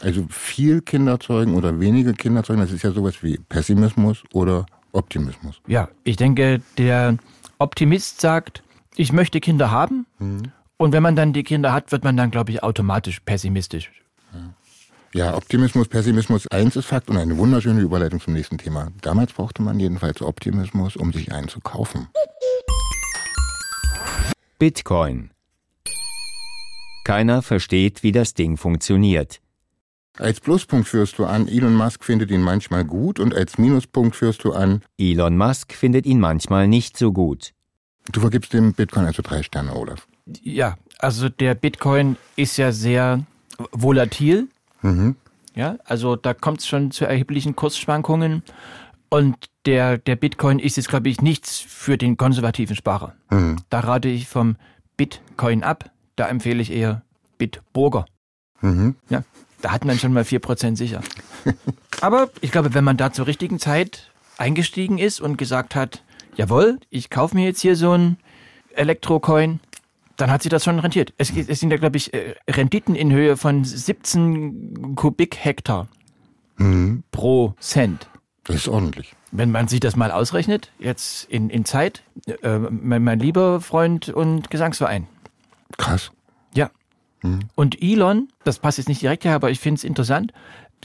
Also 0.00 0.26
viel 0.28 0.82
Kinder 0.82 1.18
zeugen 1.20 1.54
oder 1.54 1.80
wenige 1.80 2.12
Kinder 2.12 2.42
zeugen, 2.44 2.60
das 2.60 2.70
ist 2.70 2.82
ja 2.82 2.92
sowas 2.92 3.22
wie 3.22 3.38
Pessimismus 3.48 4.22
oder 4.32 4.66
Optimismus. 4.92 5.60
Ja, 5.66 5.88
ich 6.04 6.16
denke, 6.16 6.60
der 6.76 7.16
Optimist 7.58 8.20
sagt, 8.20 8.62
ich 8.96 9.12
möchte 9.12 9.40
Kinder 9.40 9.70
haben. 9.70 10.06
Und 10.76 10.92
wenn 10.92 11.02
man 11.02 11.16
dann 11.16 11.32
die 11.32 11.42
Kinder 11.44 11.72
hat, 11.72 11.90
wird 11.92 12.04
man 12.04 12.16
dann, 12.16 12.30
glaube 12.30 12.52
ich, 12.52 12.62
automatisch 12.62 13.20
pessimistisch. 13.20 13.90
Ja, 15.14 15.34
Optimismus, 15.34 15.88
Pessimismus, 15.88 16.46
eins 16.48 16.76
ist 16.76 16.84
Fakt 16.84 17.08
und 17.08 17.16
eine 17.16 17.38
wunderschöne 17.38 17.80
Überleitung 17.80 18.20
zum 18.20 18.34
nächsten 18.34 18.58
Thema. 18.58 18.88
Damals 19.00 19.32
brauchte 19.32 19.62
man 19.62 19.80
jedenfalls 19.80 20.20
Optimismus, 20.20 20.96
um 20.96 21.14
sich 21.14 21.32
einen 21.32 21.48
zu 21.48 21.60
kaufen. 21.60 22.08
Bitcoin. 24.58 25.30
Keiner 27.08 27.40
versteht, 27.40 28.02
wie 28.02 28.12
das 28.12 28.34
Ding 28.34 28.58
funktioniert. 28.58 29.40
Als 30.18 30.40
Pluspunkt 30.40 30.86
führst 30.86 31.18
du 31.18 31.24
an, 31.24 31.48
Elon 31.48 31.74
Musk 31.74 32.04
findet 32.04 32.30
ihn 32.30 32.42
manchmal 32.42 32.84
gut 32.84 33.18
und 33.18 33.34
als 33.34 33.56
Minuspunkt 33.56 34.14
führst 34.14 34.44
du 34.44 34.52
an, 34.52 34.82
Elon 34.98 35.38
Musk 35.38 35.72
findet 35.72 36.04
ihn 36.04 36.20
manchmal 36.20 36.68
nicht 36.68 36.98
so 36.98 37.10
gut. 37.10 37.54
du 38.12 38.20
vergibst 38.20 38.52
dem 38.52 38.74
Bitcoin 38.74 39.06
also 39.06 39.22
drei 39.22 39.42
Sterne, 39.42 39.74
Olaf. 39.74 40.06
Ja, 40.42 40.76
also 40.98 41.30
der 41.30 41.54
Bitcoin 41.54 42.18
ist 42.36 42.58
ja 42.58 42.72
sehr 42.72 43.24
volatil. 43.72 44.48
Mhm. 44.82 45.16
Ja, 45.54 45.78
also 45.86 46.14
da 46.14 46.34
kommt 46.34 46.60
es 46.60 46.66
schon 46.66 46.90
zu 46.90 47.06
erheblichen 47.06 47.56
Kursschwankungen. 47.56 48.42
Und 49.08 49.46
der, 49.64 49.96
der 49.96 50.16
Bitcoin 50.16 50.58
ist 50.58 50.76
jetzt, 50.76 50.90
glaube 50.90 51.08
ich, 51.08 51.22
nichts 51.22 51.58
für 51.58 51.96
den 51.96 52.18
konservativen 52.18 52.76
Sparer. 52.76 53.14
Mhm. 53.30 53.56
Da 53.70 53.80
rate 53.80 54.08
ich 54.08 54.28
vom 54.28 54.56
Bitcoin 54.98 55.62
ab. 55.62 55.90
Da 56.18 56.26
empfehle 56.28 56.60
ich 56.60 56.72
eher 56.72 57.02
Bitburger. 57.38 58.06
Mhm. 58.60 58.96
Ja, 59.08 59.22
da 59.62 59.70
hat 59.70 59.84
man 59.84 59.98
schon 59.98 60.12
mal 60.12 60.24
4% 60.24 60.76
sicher. 60.76 61.00
Aber 62.00 62.28
ich 62.40 62.50
glaube, 62.50 62.74
wenn 62.74 62.82
man 62.84 62.96
da 62.96 63.12
zur 63.12 63.26
richtigen 63.28 63.58
Zeit 63.60 64.10
eingestiegen 64.36 64.98
ist 64.98 65.20
und 65.20 65.36
gesagt 65.36 65.74
hat, 65.76 66.02
jawohl, 66.34 66.78
ich 66.90 67.08
kaufe 67.10 67.36
mir 67.36 67.44
jetzt 67.44 67.60
hier 67.60 67.76
so 67.76 67.92
ein 67.92 68.16
Elektrocoin, 68.74 69.60
dann 70.16 70.30
hat 70.32 70.42
sich 70.42 70.50
das 70.50 70.64
schon 70.64 70.80
rentiert. 70.80 71.12
Es, 71.18 71.30
es 71.36 71.60
sind 71.60 71.70
ja, 71.70 71.76
glaube 71.76 71.96
ich, 71.96 72.12
äh, 72.12 72.34
Renditen 72.48 72.96
in 72.96 73.12
Höhe 73.12 73.36
von 73.36 73.64
17 73.64 74.94
Kubik-Hektar 74.96 75.86
Mhm. 76.56 77.04
pro 77.12 77.54
Cent. 77.60 78.08
Das 78.42 78.56
ist 78.56 78.68
ordentlich. 78.68 79.14
Wenn 79.30 79.52
man 79.52 79.68
sich 79.68 79.78
das 79.78 79.94
mal 79.94 80.10
ausrechnet, 80.10 80.72
jetzt 80.80 81.30
in, 81.30 81.50
in 81.50 81.64
Zeit, 81.64 82.02
äh, 82.42 82.58
mein, 82.58 83.04
mein 83.04 83.20
lieber 83.20 83.60
Freund 83.60 84.08
und 84.08 84.50
Gesangsverein, 84.50 85.06
Krass. 85.76 86.10
Ja. 86.54 86.70
Und 87.54 87.82
Elon, 87.82 88.28
das 88.44 88.58
passt 88.58 88.78
jetzt 88.78 88.88
nicht 88.88 89.02
direkt 89.02 89.24
her, 89.24 89.34
aber 89.34 89.50
ich 89.50 89.60
finde 89.60 89.78
es 89.78 89.84
interessant, 89.84 90.32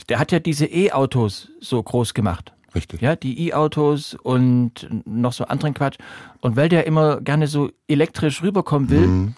der 0.08 0.18
hat 0.18 0.32
ja 0.32 0.40
diese 0.40 0.66
E-Autos 0.66 1.50
so 1.60 1.82
groß 1.82 2.14
gemacht. 2.14 2.52
Richtig. 2.74 3.00
Ja, 3.00 3.14
die 3.14 3.48
E-Autos 3.48 4.14
und 4.14 4.88
noch 5.04 5.32
so 5.32 5.44
anderen 5.44 5.74
Quatsch. 5.74 5.96
Und 6.40 6.56
weil 6.56 6.68
der 6.68 6.86
immer 6.86 7.20
gerne 7.20 7.46
so 7.46 7.70
elektrisch 7.86 8.42
rüberkommen 8.42 8.90
will, 8.90 9.34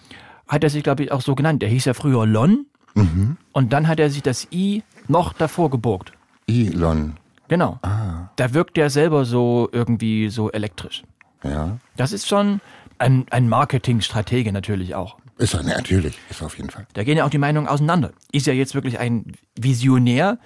hat 0.47 0.63
er 0.63 0.71
sich, 0.71 0.81
glaube 0.81 1.03
ich, 1.03 1.11
auch 1.11 1.21
so 1.21 1.35
genannt. 1.35 1.61
Der 1.61 1.69
hieß 1.69 1.85
ja 1.85 1.93
früher 1.93 2.25
Lon. 2.25 2.65
Und 3.51 3.73
dann 3.73 3.87
hat 3.87 3.99
er 3.99 4.09
sich 4.09 4.23
das 4.23 4.47
I 4.51 4.81
noch 5.07 5.33
davor 5.33 5.69
geborgt. 5.69 6.13
Elon. 6.47 7.13
Genau. 7.47 7.79
Da 8.35 8.53
wirkt 8.53 8.75
der 8.75 8.89
selber 8.89 9.23
so 9.23 9.69
irgendwie 9.71 10.29
so 10.29 10.51
elektrisch. 10.51 11.03
Ja. 11.43 11.77
Das 11.95 12.11
ist 12.11 12.27
schon 12.27 12.59
ein, 12.97 13.27
ein 13.29 13.47
Marketingstratege 13.49 14.51
natürlich 14.51 14.95
auch. 14.95 15.17
Ist 15.37 15.53
er, 15.53 15.63
natürlich. 15.63 16.17
Ist 16.29 16.41
er 16.41 16.47
auf 16.47 16.57
jeden 16.57 16.69
Fall. 16.69 16.87
Da 16.93 17.03
gehen 17.03 17.17
ja 17.17 17.25
auch 17.25 17.29
die 17.29 17.37
Meinungen 17.37 17.67
auseinander. 17.67 18.11
Ist 18.31 18.47
er 18.47 18.53
jetzt 18.55 18.73
wirklich 18.75 18.99
ein 18.99 19.33
Visionär? 19.59 20.39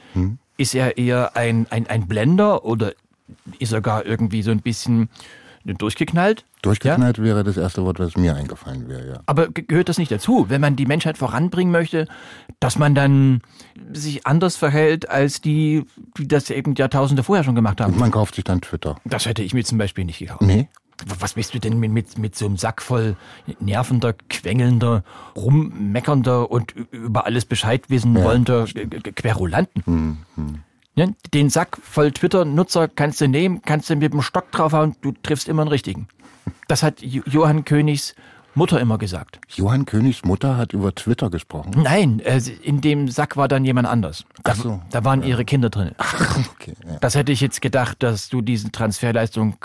Ist 0.58 0.76
er 0.76 0.98
eher 0.98 1.36
ein, 1.38 1.66
ein, 1.70 1.88
ein 1.88 2.08
Blender 2.08 2.66
oder 2.66 2.94
ist 3.60 3.72
er 3.72 3.82
gar 3.82 4.06
irgendwie 4.06 4.42
so 4.44 4.52
ein 4.52 4.62
bisschen 4.62 5.10
durchgeknallt? 5.66 6.46
Durchgeknallt 6.62 7.20
wäre 7.22 7.44
das 7.44 7.58
erste 7.58 7.84
Wort, 7.84 8.00
was 8.00 8.16
mir 8.16 8.36
eingefallen 8.36 8.88
wäre, 8.88 9.08
ja. 9.08 9.20
Aber 9.26 9.48
ge- 9.50 9.64
gehört 9.68 9.90
das 9.90 9.98
nicht 9.98 10.12
dazu, 10.12 10.48
wenn 10.50 10.62
man 10.62 10.76
die 10.76 10.86
Menschheit 10.86 11.18
voranbringen 11.18 11.72
möchte, 11.72 12.08
dass 12.60 12.78
man 12.78 12.94
dann 12.94 13.42
sich 13.94 14.28
anders 14.28 14.58
verhält 14.58 15.10
als 15.10 15.42
die, 15.42 15.86
die 16.18 16.28
das 16.28 16.50
eben 16.52 16.76
Jahrtausende 16.76 17.24
vorher 17.24 17.44
schon 17.44 17.56
gemacht 17.56 17.80
Und 17.82 17.88
haben? 17.88 18.00
man 18.00 18.12
kauft 18.12 18.36
sich 18.36 18.44
dann 18.44 18.62
Twitter. 18.62 18.98
Das 19.06 19.26
hätte 19.26 19.42
ich 19.42 19.54
mir 19.54 19.64
zum 19.64 19.78
Beispiel 19.80 20.06
nicht 20.06 20.20
gekauft. 20.20 20.42
Nee? 20.42 20.68
Was 21.20 21.34
bist 21.34 21.54
du 21.54 21.60
denn 21.60 21.80
mit, 21.80 21.92
mit, 21.92 22.18
mit 22.18 22.36
so 22.36 22.46
einem 22.46 22.58
Sack 22.58 22.82
voll 22.82 23.16
nervender, 23.60 24.14
quengelnder, 24.30 25.04
rummeckernder 25.36 26.50
und 26.52 26.74
über 26.92 27.26
alles 27.26 27.46
Bescheid 27.46 27.90
wissen 27.90 28.16
wollender 28.16 28.66
G- 28.66 28.86
G- 28.86 29.12
Querulanten? 29.12 30.20
Ja, 30.96 31.08
den 31.34 31.50
Sack 31.50 31.78
voll 31.82 32.12
Twitter-Nutzer 32.12 32.88
kannst 32.88 33.22
du 33.22 33.28
nehmen, 33.28 33.62
kannst 33.62 33.90
du 33.90 33.96
mit 33.96 34.14
dem 34.14 34.22
Stock 34.22 34.52
draufhauen, 34.52 34.96
du 35.02 35.14
triffst 35.24 35.48
immer 35.48 35.62
einen 35.62 35.70
richtigen. 35.72 36.08
Das 36.68 36.84
hat 36.84 37.02
Jo- 37.02 37.24
Johann 37.26 37.64
Königs 37.66 38.14
Mutter 38.54 38.82
immer 38.82 38.98
gesagt. 38.98 39.40
Johann 39.48 39.86
Königs 39.86 40.26
Mutter 40.26 40.58
hat 40.58 40.74
über 40.74 40.94
Twitter 40.94 41.30
gesprochen. 41.30 41.72
Nein, 41.82 42.20
äh, 42.20 42.42
in 42.64 42.82
dem 42.82 43.08
Sack 43.08 43.38
war 43.38 43.48
dann 43.48 43.64
jemand 43.64 43.88
anders. 43.88 44.26
Da, 44.44 44.52
Ach 44.52 44.56
so. 44.58 44.82
da 44.90 45.06
waren 45.06 45.24
ihre 45.24 45.46
Kinder 45.46 45.70
drin. 45.70 45.92
Okay, 46.56 46.74
ja. 46.86 46.98
Das 47.00 47.16
hätte 47.16 47.32
ich 47.32 47.40
jetzt 47.40 47.62
gedacht, 47.62 48.04
dass 48.04 48.28
du 48.28 48.42
diese 48.42 48.70
Transferleistung 48.70 49.56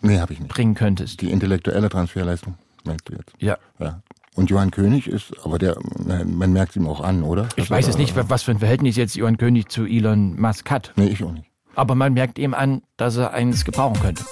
Nee, 0.00 0.18
habe 0.18 0.32
ich 0.32 0.40
nicht. 0.40 0.48
bringen 0.48 0.74
könntest. 0.74 1.20
Die 1.20 1.30
intellektuelle 1.30 1.88
Transferleistung, 1.88 2.54
meinst 2.84 3.08
du 3.08 3.14
jetzt? 3.14 3.32
Ja. 3.38 3.58
Ja. 3.78 4.00
Und 4.34 4.50
Johann 4.50 4.70
König 4.70 5.08
ist, 5.08 5.32
aber 5.42 5.58
der, 5.58 5.76
man 6.24 6.52
merkt 6.52 6.76
ihm 6.76 6.86
auch 6.86 7.00
an, 7.00 7.24
oder? 7.24 7.48
Ich 7.56 7.68
weiß 7.68 7.86
jetzt 7.86 7.98
nicht, 7.98 8.14
was 8.16 8.44
für 8.44 8.52
ein 8.52 8.60
Verhältnis 8.60 8.94
jetzt 8.96 9.16
Johann 9.16 9.36
König 9.36 9.68
zu 9.68 9.84
Elon 9.84 10.40
Musk 10.40 10.70
hat. 10.70 10.92
Nee, 10.94 11.06
ich 11.08 11.24
auch 11.24 11.32
nicht. 11.32 11.50
Aber 11.74 11.94
man 11.96 12.12
merkt 12.12 12.38
ihm 12.38 12.54
an, 12.54 12.82
dass 12.96 13.16
er 13.16 13.32
eins 13.32 13.64
gebrauchen 13.64 14.00
könnte. 14.00 14.24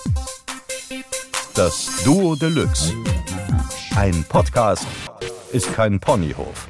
Das 1.55 2.03
Duo 2.05 2.37
Deluxe. 2.37 2.93
Ein 3.97 4.25
Podcast 4.29 4.87
ist 5.53 5.73
kein 5.75 5.99
Ponyhof. 5.99 6.69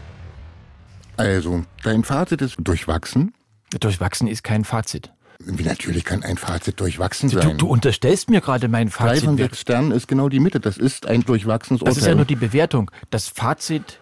Also, 1.16 1.64
dein 1.82 2.04
Fazit 2.04 2.40
ist 2.40 2.56
durchwachsen. 2.58 3.34
Durchwachsen 3.80 4.28
ist 4.28 4.44
kein 4.44 4.64
Fazit. 4.64 5.12
Natürlich 5.44 6.04
kann 6.04 6.22
ein 6.22 6.38
Fazit 6.38 6.80
durchwachsen 6.80 7.30
Du, 7.30 7.40
sein. 7.40 7.58
du 7.58 7.66
unterstellst 7.66 8.30
mir 8.30 8.40
gerade 8.40 8.68
mein 8.68 8.88
Drei 8.88 9.16
von 9.16 9.36
Fazit. 9.36 9.38
sechs 9.38 9.60
Sternen 9.60 9.90
ist 9.92 10.08
genau 10.08 10.28
die 10.28 10.40
Mitte. 10.40 10.60
Das 10.60 10.78
ist 10.78 11.06
ein 11.06 11.22
durchwachsenes 11.22 11.80
Das 11.80 11.88
Urteil. 11.90 12.02
ist 12.02 12.06
ja 12.08 12.14
nur 12.14 12.24
die 12.24 12.36
Bewertung. 12.36 12.90
Das 13.10 13.28
Fazit, 13.28 14.00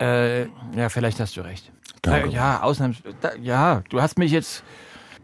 äh, 0.00 0.42
ja, 0.76 0.88
vielleicht 0.88 1.18
hast 1.20 1.36
du 1.36 1.40
recht. 1.40 1.72
Danke. 2.02 2.28
Äh, 2.28 2.32
ja, 2.32 2.62
Ausnahms... 2.62 2.98
Da, 3.20 3.34
ja, 3.42 3.82
du 3.90 4.00
hast 4.00 4.18
mich 4.18 4.30
jetzt... 4.30 4.62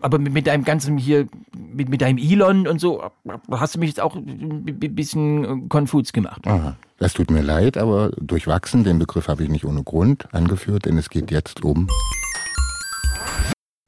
Aber 0.01 0.19
mit, 0.19 0.33
mit 0.33 0.49
deinem 0.49 0.65
ganzen 0.65 0.99
hier, 0.99 1.29
mit, 1.57 1.89
mit 1.89 2.01
deinem 2.01 2.19
Elon 2.19 2.67
und 2.67 2.81
so, 2.81 3.09
hast 3.53 3.77
du 3.77 3.79
mich 3.79 3.91
jetzt 3.91 4.01
auch 4.01 4.17
ein 4.17 4.65
bi- 4.65 4.89
bisschen 4.89 5.45
äh, 5.45 5.69
konfus 5.69 6.13
gemacht. 6.13 6.45
Aha. 6.45 6.77
Das 6.99 7.13
tut 7.13 7.31
mir 7.31 7.41
leid, 7.43 7.77
aber 7.77 8.11
durchwachsen, 8.21 8.83
den 8.83 8.99
Begriff 8.99 9.29
habe 9.29 9.45
ich 9.45 9.49
nicht 9.49 9.65
ohne 9.65 9.85
Grund 9.85 10.27
angeführt, 10.35 10.87
denn 10.87 10.99
es 10.99 11.09
geht 11.09 11.31
jetzt 11.31 11.63
um 11.63 11.89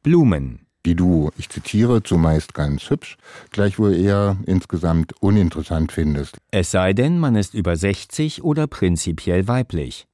Blumen. 0.04 0.63
Die 0.86 0.94
du, 0.94 1.30
ich 1.38 1.48
zitiere, 1.48 2.02
zumeist 2.02 2.54
ganz 2.54 2.90
hübsch, 2.90 3.16
gleichwohl 3.50 3.94
eher 3.94 4.36
insgesamt 4.46 5.14
uninteressant 5.20 5.92
findest. 5.92 6.38
Es 6.50 6.70
sei 6.70 6.92
denn, 6.92 7.18
man 7.18 7.36
ist 7.36 7.54
über 7.54 7.76
60 7.76 8.42
oder 8.42 8.66
prinzipiell 8.66 9.48
weiblich. 9.48 10.06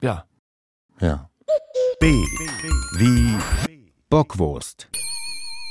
Ja. 0.00 0.24
Ja. 1.00 1.30
B. 2.00 2.12
Wie 2.98 3.34
Bockwurst. 4.08 4.88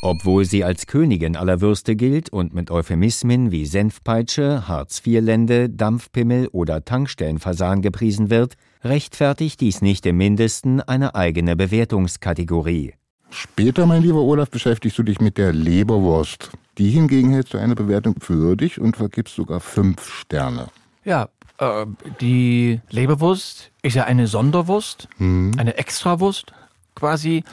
Obwohl 0.02 0.46
sie 0.46 0.64
als 0.64 0.86
Königin 0.86 1.36
aller 1.36 1.62
Würste 1.62 1.96
gilt 1.96 2.30
und 2.30 2.54
mit 2.54 2.70
Euphemismen 2.70 3.50
wie 3.50 3.66
Senfpeitsche, 3.66 4.68
Hartz-IV-Lende, 4.68 5.70
Dampfpimmel 5.70 6.48
oder 6.50 6.86
Tankstellenfasan 6.86 7.82
gepriesen 7.82 8.30
wird, 8.30 8.56
rechtfertigt 8.84 9.62
dies 9.62 9.82
nicht 9.82 10.06
im 10.06 10.18
Mindesten 10.18 10.80
eine 10.82 11.16
eigene 11.16 11.56
Bewertungskategorie. 11.56 12.94
Später, 13.36 13.86
mein 13.86 14.02
lieber 14.02 14.22
Olaf, 14.22 14.50
beschäftigst 14.50 14.98
du 14.98 15.04
dich 15.04 15.20
mit 15.20 15.38
der 15.38 15.52
Leberwurst. 15.52 16.52
Die 16.78 16.90
hingegen 16.90 17.32
hältst 17.34 17.54
du 17.54 17.58
eine 17.58 17.76
Bewertung 17.76 18.16
für 18.22 18.38
würdig 18.38 18.80
und 18.80 18.96
vergibst 18.96 19.36
sogar 19.36 19.60
fünf 19.60 20.10
Sterne. 20.10 20.68
Ja, 21.04 21.28
äh, 21.58 21.86
die 22.22 22.80
Leberwurst 22.90 23.72
ist 23.82 23.96
ja 23.96 24.06
eine 24.06 24.28
Sonderwurst, 24.28 25.10
eine 25.20 25.78
Extrawurst 25.78 26.54
quasi. 26.96 27.44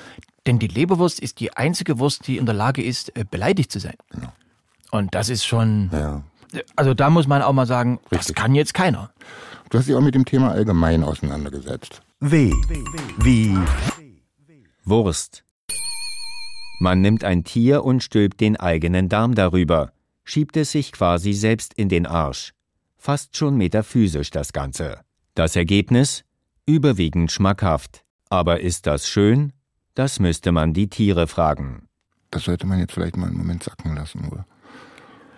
Denn 0.46 0.58
die 0.60 0.68
Leberwurst 0.68 1.18
ist 1.20 1.40
die 1.40 1.56
einzige 1.56 1.98
Wurst, 1.98 2.26
die 2.26 2.36
in 2.36 2.46
der 2.46 2.54
Lage 2.54 2.82
ist, 2.82 3.16
äh, 3.16 3.24
beleidigt 3.28 3.70
zu 3.72 3.78
sein. 3.80 3.94
Und 4.92 5.14
das 5.14 5.28
ist 5.28 5.44
schon, 5.44 5.90
Ja. 5.92 6.22
also 6.76 6.94
da 6.94 7.10
muss 7.10 7.26
man 7.26 7.42
auch 7.42 7.52
mal 7.52 7.66
sagen, 7.66 7.98
das 8.10 8.20
Richtig. 8.20 8.36
kann 8.36 8.54
jetzt 8.54 8.74
keiner. 8.74 9.10
Du 9.70 9.78
hast 9.78 9.88
dich 9.88 9.94
auch 9.96 10.00
mit 10.00 10.14
dem 10.14 10.24
Thema 10.24 10.50
allgemein 10.52 11.02
auseinandergesetzt. 11.02 12.02
W. 12.20 12.52
Wie. 13.18 13.56
Wurst. 14.84 15.44
Man 16.82 17.00
nimmt 17.00 17.22
ein 17.22 17.44
Tier 17.44 17.84
und 17.84 18.02
stülpt 18.02 18.40
den 18.40 18.56
eigenen 18.56 19.08
Darm 19.08 19.36
darüber, 19.36 19.92
schiebt 20.24 20.56
es 20.56 20.72
sich 20.72 20.90
quasi 20.90 21.32
selbst 21.32 21.74
in 21.74 21.88
den 21.88 22.06
Arsch. 22.06 22.54
Fast 22.96 23.36
schon 23.36 23.56
metaphysisch 23.56 24.30
das 24.30 24.52
Ganze. 24.52 24.98
Das 25.36 25.54
Ergebnis? 25.54 26.24
Überwiegend 26.66 27.30
schmackhaft. 27.30 28.02
Aber 28.30 28.62
ist 28.62 28.88
das 28.88 29.08
schön? 29.08 29.52
Das 29.94 30.18
müsste 30.18 30.50
man 30.50 30.72
die 30.72 30.88
Tiere 30.88 31.28
fragen. 31.28 31.86
Das 32.32 32.42
sollte 32.42 32.66
man 32.66 32.80
jetzt 32.80 32.94
vielleicht 32.94 33.16
mal 33.16 33.28
einen 33.28 33.36
Moment 33.36 33.62
sacken 33.62 33.94
lassen, 33.94 34.26
oder? 34.32 34.44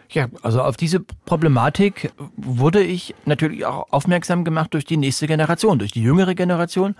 Ja, 0.08 0.28
also 0.40 0.62
auf 0.62 0.78
diese 0.78 1.00
Problematik 1.00 2.10
wurde 2.38 2.82
ich 2.82 3.14
natürlich 3.26 3.66
auch 3.66 3.92
aufmerksam 3.92 4.44
gemacht 4.44 4.72
durch 4.72 4.86
die 4.86 4.96
nächste 4.96 5.26
Generation, 5.26 5.78
durch 5.78 5.92
die 5.92 6.02
jüngere 6.02 6.34
Generation. 6.34 6.94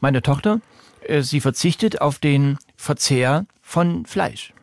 Meine 0.00 0.22
Tochter, 0.22 0.62
äh, 1.06 1.20
sie 1.20 1.42
verzichtet 1.42 2.00
auf 2.00 2.18
den 2.18 2.56
Verzehr 2.80 3.44
von 3.60 4.06
Fleisch. 4.06 4.54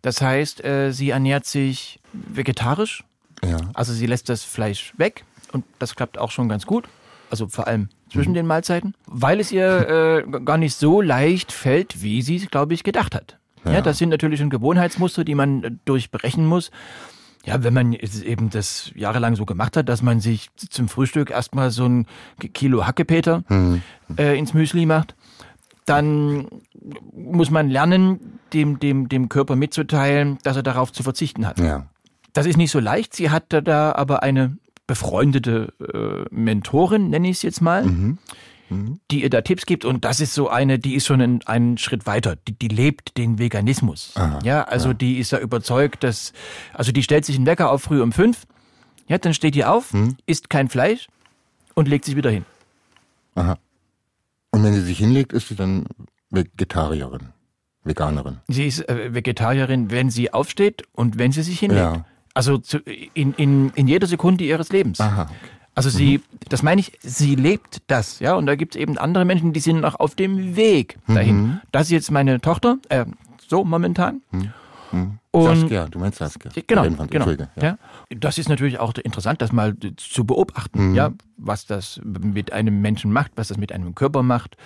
Das 0.00 0.22
heißt, 0.22 0.64
äh, 0.64 0.90
sie 0.92 1.10
ernährt 1.10 1.44
sich 1.44 2.00
vegetarisch, 2.12 3.04
Ja. 3.44 3.58
also 3.74 3.92
sie 3.92 4.06
lässt 4.06 4.30
das 4.30 4.42
Fleisch 4.42 4.94
weg 4.96 5.24
und 5.52 5.64
das 5.78 5.94
klappt 5.94 6.16
auch 6.16 6.30
schon 6.30 6.48
ganz 6.48 6.64
gut. 6.64 6.88
Also 7.30 7.46
vor 7.48 7.66
allem 7.66 7.90
zwischen 8.10 8.32
den 8.34 8.46
Mahlzeiten, 8.46 8.94
weil 9.06 9.38
es 9.38 9.52
ihr 9.52 10.24
äh, 10.26 10.40
gar 10.44 10.56
nicht 10.56 10.74
so 10.74 11.02
leicht 11.02 11.52
fällt, 11.52 12.02
wie 12.02 12.22
sie 12.22 12.36
es, 12.36 12.50
glaube 12.50 12.72
ich, 12.74 12.82
gedacht 12.84 13.14
hat. 13.14 13.38
Ja. 13.66 13.82
das 13.82 13.98
sind 13.98 14.08
natürlich 14.08 14.40
schon 14.40 14.48
Gewohnheitsmuster, 14.48 15.22
die 15.22 15.34
man 15.34 15.62
äh, 15.62 15.70
durchbrechen 15.84 16.46
muss. 16.46 16.70
Ja, 17.44 17.62
wenn 17.62 17.74
man 17.74 17.92
eben 17.92 18.48
das 18.50 18.90
jahrelang 18.94 19.36
so 19.36 19.44
gemacht 19.44 19.76
hat, 19.76 19.88
dass 19.90 20.00
man 20.02 20.20
sich 20.20 20.48
zum 20.56 20.88
Frühstück 20.88 21.30
erstmal 21.30 21.70
so 21.70 21.84
ein 21.86 22.06
Kilo 22.54 22.86
Hackepeter 22.86 23.44
äh, 24.18 24.38
ins 24.38 24.54
Müsli 24.54 24.86
macht, 24.86 25.14
dann 25.86 26.48
muss 27.12 27.50
man 27.50 27.68
lernen, 27.68 28.38
dem, 28.52 28.78
dem, 28.78 29.08
dem 29.08 29.28
Körper 29.28 29.56
mitzuteilen, 29.56 30.38
dass 30.42 30.56
er 30.56 30.62
darauf 30.62 30.92
zu 30.92 31.02
verzichten 31.02 31.46
hat. 31.46 31.58
Ja. 31.60 31.86
Das 32.32 32.46
ist 32.46 32.56
nicht 32.56 32.70
so 32.70 32.80
leicht. 32.80 33.14
Sie 33.14 33.30
hatte 33.30 33.62
da 33.62 33.92
aber 33.92 34.22
eine 34.22 34.56
befreundete 34.86 35.72
äh, 35.80 36.34
Mentorin, 36.34 37.10
nenne 37.10 37.28
ich 37.28 37.36
es 37.36 37.42
jetzt 37.42 37.60
mal, 37.60 37.84
die 39.10 39.22
ihr 39.22 39.30
da 39.30 39.40
Tipps 39.40 39.66
gibt. 39.66 39.84
Und 39.84 40.04
das 40.04 40.20
ist 40.20 40.34
so 40.34 40.48
eine, 40.48 40.78
die 40.78 40.94
ist 40.94 41.06
schon 41.06 41.20
einen, 41.20 41.42
einen 41.46 41.78
Schritt 41.78 42.06
weiter. 42.06 42.36
Die, 42.36 42.52
die 42.52 42.68
lebt 42.68 43.16
den 43.16 43.38
Veganismus. 43.38 44.14
ja, 44.42 44.62
also 44.62 44.92
die 44.92 45.18
ist 45.18 45.32
da 45.32 45.38
überzeugt, 45.38 46.02
dass, 46.04 46.32
also 46.72 46.92
die 46.92 47.02
stellt 47.02 47.24
sich 47.24 47.36
einen 47.36 47.46
Wecker 47.46 47.70
auf 47.70 47.82
früh 47.82 48.00
um 48.00 48.12
fünf. 48.12 48.46
Ja, 49.08 49.18
dann 49.18 49.34
steht 49.34 49.56
die 49.56 49.64
auf, 49.64 49.92
isst 50.26 50.50
kein 50.50 50.68
Fleisch 50.68 51.08
und 51.74 51.88
legt 51.88 52.04
sich 52.04 52.14
wieder 52.14 52.30
hin. 52.30 52.44
Aha. 53.34 53.58
Und 54.52 54.64
wenn 54.64 54.72
sie 54.72 54.82
sich 54.82 54.98
hinlegt, 54.98 55.32
ist 55.32 55.48
sie 55.48 55.56
dann 55.56 55.86
Vegetarierin, 56.30 57.28
Veganerin. 57.84 58.38
Sie 58.48 58.66
ist 58.66 58.88
äh, 58.88 59.12
Vegetarierin, 59.14 59.90
wenn 59.90 60.10
sie 60.10 60.32
aufsteht 60.32 60.84
und 60.92 61.18
wenn 61.18 61.32
sie 61.32 61.42
sich 61.42 61.58
hinlegt. 61.58 61.80
Ja. 61.80 62.04
Also 62.34 62.58
zu, 62.58 62.78
in, 62.78 63.34
in, 63.34 63.70
in 63.74 63.88
jeder 63.88 64.06
Sekunde 64.06 64.44
ihres 64.44 64.70
Lebens. 64.70 65.00
Aha. 65.00 65.22
okay. 65.22 65.34
Also 65.74 65.88
sie, 65.88 66.20
das 66.48 66.62
meine 66.62 66.80
ich, 66.80 66.98
sie 67.00 67.36
lebt 67.36 67.82
das, 67.86 68.18
ja. 68.18 68.34
Und 68.34 68.46
da 68.46 68.54
gibt 68.54 68.74
es 68.74 68.80
eben 68.80 68.98
andere 68.98 69.24
Menschen, 69.24 69.52
die 69.52 69.60
sind 69.60 69.80
noch 69.80 69.98
auf 69.98 70.14
dem 70.14 70.56
Weg 70.56 70.98
dahin. 71.06 71.60
Das 71.72 71.82
ist 71.84 71.90
jetzt 71.90 72.10
meine 72.10 72.40
Tochter, 72.40 72.78
äh, 72.88 73.06
so 73.48 73.64
momentan. 73.64 74.20
Und 75.30 75.60
Saskia, 75.60 75.86
du 75.86 76.00
meinst 76.00 76.18
Saskia. 76.18 76.50
Genau, 76.66 76.82
Rennwand, 76.82 77.10
genau. 77.10 77.24
Entschuldige, 77.28 77.50
Ja. 77.60 77.78
Das 78.10 78.38
ist 78.38 78.48
natürlich 78.48 78.80
auch 78.80 78.92
interessant, 78.94 79.40
das 79.40 79.52
mal 79.52 79.76
zu 79.96 80.24
beobachten, 80.24 80.94
ja, 80.94 81.12
was 81.36 81.66
das 81.66 82.00
mit 82.04 82.52
einem 82.52 82.80
Menschen 82.80 83.12
macht, 83.12 83.32
was 83.36 83.48
das 83.48 83.56
mit 83.56 83.70
einem 83.70 83.94
Körper 83.94 84.24
macht, 84.24 84.56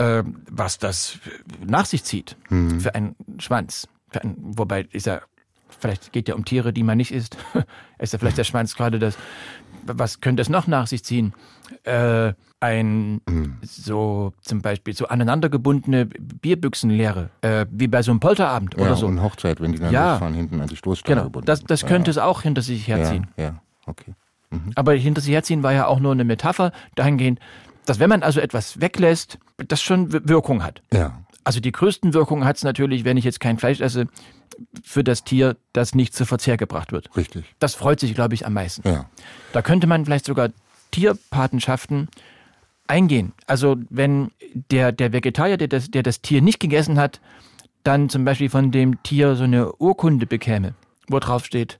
äh, 0.00 0.22
was 0.50 0.78
das 0.78 1.18
nach 1.64 1.84
sich 1.86 2.04
zieht 2.04 2.36
für 2.48 2.94
einen 2.94 3.14
Schwanz. 3.38 3.86
Für 4.10 4.22
einen, 4.22 4.36
wobei 4.58 4.82
ist 4.90 5.06
ja, 5.06 5.20
vielleicht 5.68 6.12
geht 6.12 6.28
ja 6.28 6.34
um 6.34 6.44
Tiere, 6.44 6.72
die 6.72 6.82
man 6.82 6.96
nicht 6.96 7.12
isst. 7.12 7.36
ist 7.98 8.12
ja 8.12 8.18
vielleicht 8.18 8.38
der 8.38 8.44
Schwanz 8.44 8.74
gerade 8.74 8.98
das. 8.98 9.16
Was 9.84 10.20
könnte 10.20 10.42
es 10.42 10.48
noch 10.48 10.66
nach 10.66 10.86
sich 10.86 11.04
ziehen? 11.04 11.32
Äh, 11.84 12.32
ein 12.62 13.22
so 13.62 14.32
zum 14.42 14.60
Beispiel 14.60 14.94
so 14.94 15.06
aneinandergebundene 15.08 16.06
Bierbüchsenleere, 16.06 17.30
äh, 17.40 17.64
wie 17.70 17.88
bei 17.88 18.02
so 18.02 18.10
einem 18.10 18.20
Polterabend 18.20 18.74
Ja, 18.76 18.82
oder 18.82 18.96
so. 18.96 19.06
und 19.06 19.22
Hochzeit, 19.22 19.60
wenn 19.60 19.72
die 19.72 19.78
dann 19.78 19.92
Ja. 19.92 20.12
losfahren, 20.12 20.34
hinten 20.34 20.60
an 20.60 20.68
die 20.68 20.76
Stoßstange 20.76 21.14
Genau, 21.14 21.24
gebunden. 21.28 21.46
das, 21.46 21.62
das 21.64 21.86
könnte 21.86 22.10
es 22.10 22.18
auch 22.18 22.42
hinter 22.42 22.60
sich 22.62 22.86
herziehen. 22.88 23.28
Ja, 23.36 23.44
ja, 23.44 23.62
okay. 23.86 24.14
Aber 24.74 24.92
hinter 24.94 25.20
sich 25.22 25.32
herziehen 25.32 25.62
war 25.62 25.72
ja 25.72 25.86
auch 25.86 26.00
nur 26.00 26.12
eine 26.12 26.24
Metapher 26.24 26.72
dahingehend, 26.96 27.38
dass 27.86 27.98
wenn 27.98 28.08
man 28.08 28.22
also 28.22 28.40
etwas 28.40 28.80
weglässt, 28.80 29.38
das 29.68 29.82
schon 29.82 30.12
Wir- 30.12 30.28
Wirkung 30.28 30.62
hat. 30.62 30.82
Ja, 30.92 31.22
Also 31.44 31.60
die 31.60 31.72
größten 31.72 32.12
Wirkungen 32.14 32.44
hat 32.44 32.56
es 32.56 32.64
natürlich, 32.64 33.04
wenn 33.04 33.16
ich 33.16 33.24
jetzt 33.24 33.40
kein 33.40 33.58
Fleisch 33.58 33.80
esse, 33.80 34.06
für 34.82 35.02
das 35.02 35.24
Tier, 35.24 35.56
das 35.72 35.94
nicht 35.94 36.14
zu 36.14 36.26
Verzehr 36.26 36.56
gebracht 36.58 36.92
wird. 36.92 37.08
richtig. 37.16 37.44
Das 37.60 37.74
freut 37.74 37.98
sich, 38.00 38.14
glaube 38.14 38.34
ich, 38.34 38.44
am 38.46 38.52
meisten. 38.52 38.86
Ja. 38.86 39.08
Da 39.52 39.62
könnte 39.62 39.86
man 39.86 40.04
vielleicht 40.04 40.26
sogar 40.26 40.50
Tierpatenschaften 40.90 42.08
eingehen. 42.86 43.32
Also 43.46 43.76
wenn 43.88 44.30
der, 44.70 44.92
der 44.92 45.12
Vegetarier, 45.12 45.56
der 45.56 45.68
das, 45.68 45.90
der 45.90 46.02
das 46.02 46.20
Tier 46.22 46.42
nicht 46.42 46.60
gegessen 46.60 46.98
hat, 46.98 47.20
dann 47.84 48.08
zum 48.10 48.24
Beispiel 48.24 48.50
von 48.50 48.70
dem 48.70 49.02
Tier 49.02 49.34
so 49.36 49.44
eine 49.44 49.72
Urkunde 49.76 50.26
bekäme, 50.26 50.74
wo 51.08 51.18
drauf 51.18 51.44
steht, 51.46 51.78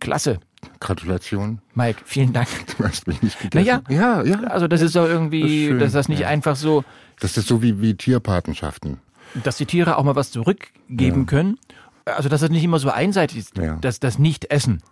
klasse, 0.00 0.40
Gratulation. 0.80 1.60
Mike, 1.74 2.00
vielen 2.04 2.32
Dank. 2.32 2.48
Du 2.78 2.84
hast 2.84 3.06
mich 3.06 3.22
nicht 3.22 3.38
gegessen. 3.40 3.82
Naja, 3.88 4.22
ja, 4.22 4.22
ja. 4.24 4.40
Also 4.48 4.68
das 4.68 4.80
ist 4.80 4.96
doch 4.96 5.02
Das 5.04 5.10
irgendwie, 5.10 5.64
ist 5.64 5.68
schön, 5.68 5.78
dass 5.78 5.92
das 5.92 6.08
nicht 6.08 6.20
ja. 6.20 6.28
einfach 6.28 6.56
so, 6.56 6.84
Das 7.20 7.36
ist 7.36 7.46
so 7.48 7.62
wie, 7.62 7.80
wie 7.80 7.94
Tierpatenschaften. 7.94 8.98
dass 9.44 9.56
die 9.56 9.66
Tiere 9.66 9.96
auch 9.98 10.04
mal 10.04 10.16
was 10.16 10.30
zurückgeben 10.30 11.26
können. 11.26 11.58
Also 12.04 12.28
dass 12.28 12.40
das 12.40 12.50
nicht 12.50 12.64
immer 12.64 12.78
so 12.78 12.90
einseitig 12.90 13.38
ist, 13.38 13.58
Ja. 13.58 13.76
dass 13.76 14.00
das 14.00 14.18
Nicht-Essen. 14.18 14.82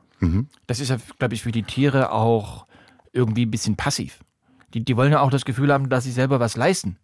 Das 0.66 0.80
ist 0.80 0.88
ja, 0.88 0.96
glaube 1.18 1.34
ich, 1.34 1.42
für 1.42 1.52
die 1.52 1.62
Tiere 1.62 2.10
auch 2.10 2.66
irgendwie 3.12 3.44
ein 3.46 3.50
bisschen 3.50 3.76
passiv. 3.76 4.20
Die, 4.74 4.84
die 4.84 4.96
wollen 4.96 5.12
ja 5.12 5.20
auch 5.20 5.30
das 5.30 5.44
Gefühl 5.44 5.72
haben, 5.72 5.88
dass 5.88 6.04
sie 6.04 6.10
selber 6.12 6.40
was 6.40 6.56
leisten. 6.56 6.96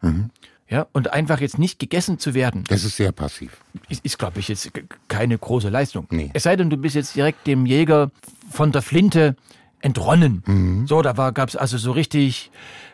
Ja, 0.72 0.86
und 0.92 1.12
einfach 1.12 1.40
jetzt 1.40 1.58
nicht 1.58 1.78
gegessen 1.78 2.18
zu 2.18 2.32
werden, 2.32 2.64
Das 2.68 2.82
ist 2.84 2.96
sehr 2.96 3.12
passiv. 3.12 3.58
ist, 3.90 4.04
ist 4.04 4.18
glaube 4.18 4.40
ich, 4.40 4.48
jetzt 4.48 4.70
keine 5.08 5.36
große 5.36 5.68
Leistung. 5.68 6.06
Nee. 6.10 6.30
Es 6.32 6.44
sei 6.44 6.56
denn, 6.56 6.70
du 6.70 6.78
bist 6.78 6.94
jetzt 6.94 7.14
direkt 7.14 7.46
dem 7.46 7.66
Jäger 7.66 8.10
von 8.50 8.72
der 8.72 8.80
Flinte 8.80 9.36
entronnen. 9.82 10.42
Mhm. 10.46 10.86
So, 10.86 11.02
da 11.02 11.12
gab 11.30 11.48
es 11.50 11.56
also 11.56 11.76
so 11.76 11.92
richtig 11.92 12.50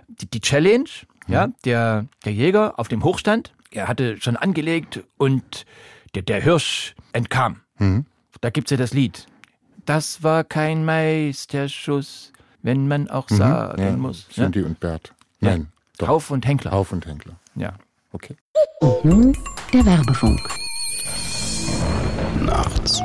die, 0.09 0.27
die 0.27 0.41
Challenge. 0.41 0.89
Mhm. 1.29 1.33
Ja, 1.35 1.49
der, 1.65 2.07
der 2.25 2.33
Jäger 2.33 2.79
auf 2.81 2.89
dem 2.89 3.05
Hochstand, 3.05 3.53
er 3.71 3.87
hatte 3.87 4.21
schon 4.21 4.37
angelegt 4.37 5.05
und 5.17 5.65
der, 6.17 6.23
der 6.23 6.43
Hirsch 6.43 6.95
entkam. 7.13 7.61
Mhm. 7.79 8.07
Da 8.41 8.51
gibt's 8.51 8.71
ja 8.73 8.77
das 8.77 8.93
Lied. 8.93 9.27
Das 9.87 10.23
war 10.25 10.43
kein 10.43 10.85
Meisterschuss, 10.85 12.33
wenn 12.63 12.89
man 12.89 13.09
auch 13.09 13.29
sagen 13.29 13.81
Mhm. 13.81 13.89
Ja, 13.89 13.97
muss. 13.97 14.27
Ne? 14.37 14.45
Cindy 14.45 14.63
und 14.63 14.81
Bert. 14.81 15.13
Nein, 15.41 15.69
doch. 15.99 16.09
Hauf 16.09 16.31
und 16.31 16.45
Henkler. 16.47 16.73
Hauf 16.73 16.93
und 16.93 17.07
Händler. 17.07 17.37
Ja. 17.59 17.75
Okay. 18.13 18.37
Der 19.73 19.85
Werbefunk. 19.85 20.41
Nachts. 22.41 23.01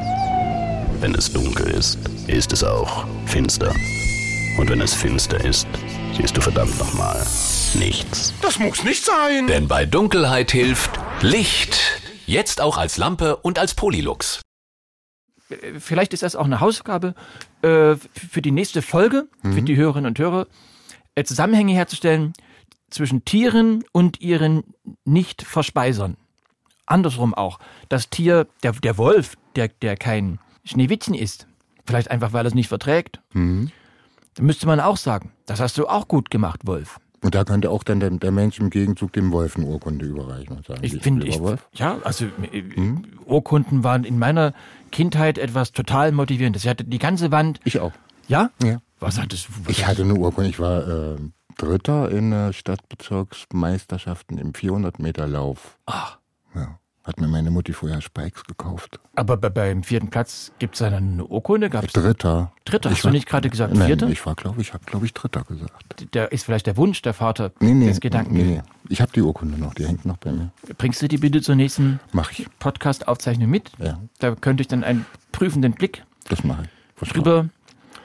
Wenn 0.99 1.15
es 1.15 1.33
dunkel 1.33 1.67
ist, 1.71 1.97
ist 2.27 2.53
es 2.53 2.63
auch 2.63 3.05
finster. 3.25 3.73
Und 4.59 4.69
wenn 4.69 4.79
es 4.79 4.93
finster 4.93 5.43
ist, 5.43 5.67
siehst 6.15 6.37
du 6.37 6.41
verdammt 6.41 6.77
nochmal 6.77 7.17
nichts. 7.73 8.31
Das 8.43 8.59
muss 8.59 8.83
nicht 8.83 9.03
sein. 9.03 9.47
Denn 9.47 9.67
bei 9.67 9.85
Dunkelheit 9.87 10.51
hilft 10.51 10.91
Licht. 11.21 11.79
Jetzt 12.27 12.61
auch 12.61 12.77
als 12.77 12.97
Lampe 12.97 13.37
und 13.37 13.57
als 13.57 13.73
Polylux. 13.73 14.41
vielleicht 15.79 16.13
ist 16.13 16.21
das 16.21 16.35
auch 16.35 16.45
eine 16.45 16.59
Hausaufgabe 16.59 17.15
äh, 17.63 17.95
für 18.13 18.41
die 18.43 18.51
nächste 18.51 18.83
Folge, 18.83 19.27
für 19.41 19.61
die 19.63 19.75
Hörerinnen 19.75 20.09
und 20.09 20.19
Hörer, 20.19 20.47
äh, 21.15 21.23
Zusammenhänge 21.23 21.73
herzustellen 21.73 22.33
zwischen 22.93 23.25
Tieren 23.25 23.83
und 23.91 24.21
ihren 24.21 24.63
Nicht-Verspeisern. 25.05 26.17
Andersrum 26.85 27.33
auch. 27.33 27.59
Das 27.89 28.09
Tier, 28.09 28.47
der, 28.61 28.73
der 28.73 28.97
Wolf, 28.97 29.35
der, 29.55 29.69
der 29.69 29.95
kein 29.95 30.39
Schneewittchen 30.63 31.15
ist, 31.15 31.47
vielleicht 31.85 32.11
einfach, 32.11 32.33
weil 32.33 32.45
er 32.45 32.47
es 32.49 32.55
nicht 32.55 32.67
verträgt, 32.67 33.21
da 33.33 34.43
müsste 34.43 34.67
man 34.67 34.79
auch 34.79 34.97
sagen, 34.97 35.31
das 35.45 35.59
hast 35.59 35.77
du 35.77 35.87
auch 35.87 36.07
gut 36.07 36.29
gemacht, 36.29 36.61
Wolf. 36.65 36.99
Und 37.21 37.35
da 37.35 37.45
könnte 37.45 37.69
auch 37.69 37.83
dann 37.83 38.01
der, 38.01 38.09
der 38.09 38.31
Mensch 38.31 38.59
im 38.59 38.69
Gegenzug 38.69 39.13
dem 39.13 39.31
Wolf 39.31 39.55
eine 39.55 39.65
Urkunde 39.65 40.05
überreichen 40.05 40.57
und 40.57 40.65
sagen, 40.65 40.81
Ich 40.83 40.91
bin 40.91 41.01
finde, 41.01 41.27
ich, 41.27 41.39
ja, 41.73 41.97
also 42.03 42.25
äh, 42.51 42.63
Hm? 42.75 43.05
Urkunden 43.25 43.85
waren 43.85 44.03
in 44.03 44.19
meiner 44.19 44.53
Kindheit 44.91 45.37
etwas 45.37 45.71
total 45.71 46.11
motivierendes. 46.11 46.65
Ich 46.65 46.69
hatte 46.69 46.83
die 46.83 46.99
ganze 46.99 47.31
Wand. 47.31 47.61
Ich 47.63 47.79
auch. 47.79 47.93
Ja? 48.27 48.51
Ja. 48.61 48.79
Was 48.99 49.21
hattest 49.21 49.47
du? 49.47 49.71
Ich 49.71 49.87
hatte 49.87 50.03
eine 50.03 50.15
Urkunde. 50.15 50.49
Ich 50.49 50.59
war 50.59 50.85
äh, 50.85 51.15
Dritter 51.57 52.09
in 52.11 52.31
der 52.31 52.53
Stadtbezirksmeisterschaften 52.53 54.37
im 54.37 54.53
400 54.53 54.99
Meter 54.99 55.27
Lauf. 55.27 55.77
Ach. 55.85 56.17
Ja. 56.55 56.79
Hat 57.03 57.19
mir 57.19 57.27
meine 57.27 57.51
Mutti 57.51 57.73
vorher 57.73 57.99
Spikes 57.99 58.45
gekauft. 58.45 58.97
Aber 59.15 59.35
bei, 59.35 59.49
beim 59.49 59.83
vierten 59.83 60.09
Platz 60.09 60.53
gibt 60.59 60.75
es 60.75 60.79
da 60.79 60.89
dann 60.89 61.13
eine 61.13 61.25
Urkunde? 61.25 61.69
Gab's 61.69 61.91
Dritter. 61.91 62.53
Dritter? 62.63 62.89
Ich 62.91 62.95
Hast 62.95 63.03
du 63.03 63.07
war- 63.07 63.11
nicht 63.11 63.27
gerade 63.27 63.49
gesagt 63.49 63.73
Nein, 63.73 63.87
Vierter? 63.87 64.07
ich 64.07 64.25
war, 64.25 64.35
glaube 64.35 64.61
ich, 64.61 64.73
habe, 64.73 64.85
glaube 64.85 65.05
ich, 65.05 65.13
Dritter 65.13 65.43
gesagt. 65.43 66.07
Der 66.13 66.31
ist 66.31 66.45
vielleicht 66.45 66.65
der 66.65 66.77
Wunsch 66.77 67.01
der 67.01 67.13
Vater 67.13 67.51
Nee, 67.59 67.73
nee, 67.73 67.87
des 67.87 67.99
Gedanken. 67.99 68.33
nee, 68.33 68.43
nee. 68.43 68.61
Ich 68.87 69.01
habe 69.01 69.11
die 69.11 69.21
Urkunde 69.21 69.57
noch, 69.59 69.73
die 69.73 69.85
hängt 69.85 70.05
noch 70.05 70.15
bei 70.15 70.31
mir. 70.31 70.51
Bringst 70.77 71.01
du 71.01 71.09
die 71.09 71.17
bitte 71.17 71.41
zur 71.41 71.55
nächsten. 71.55 71.99
Podcast-Aufzeichnung 72.59 73.49
mit? 73.49 73.71
Ja, 73.79 73.99
Da 74.19 74.35
könnte 74.35 74.61
ich 74.61 74.67
dann 74.69 74.85
einen 74.85 75.05
prüfenden 75.33 75.73
Blick 75.73 76.05
das 76.29 76.45
mache 76.45 76.63
ich. 77.01 77.09
Drüber 77.09 77.49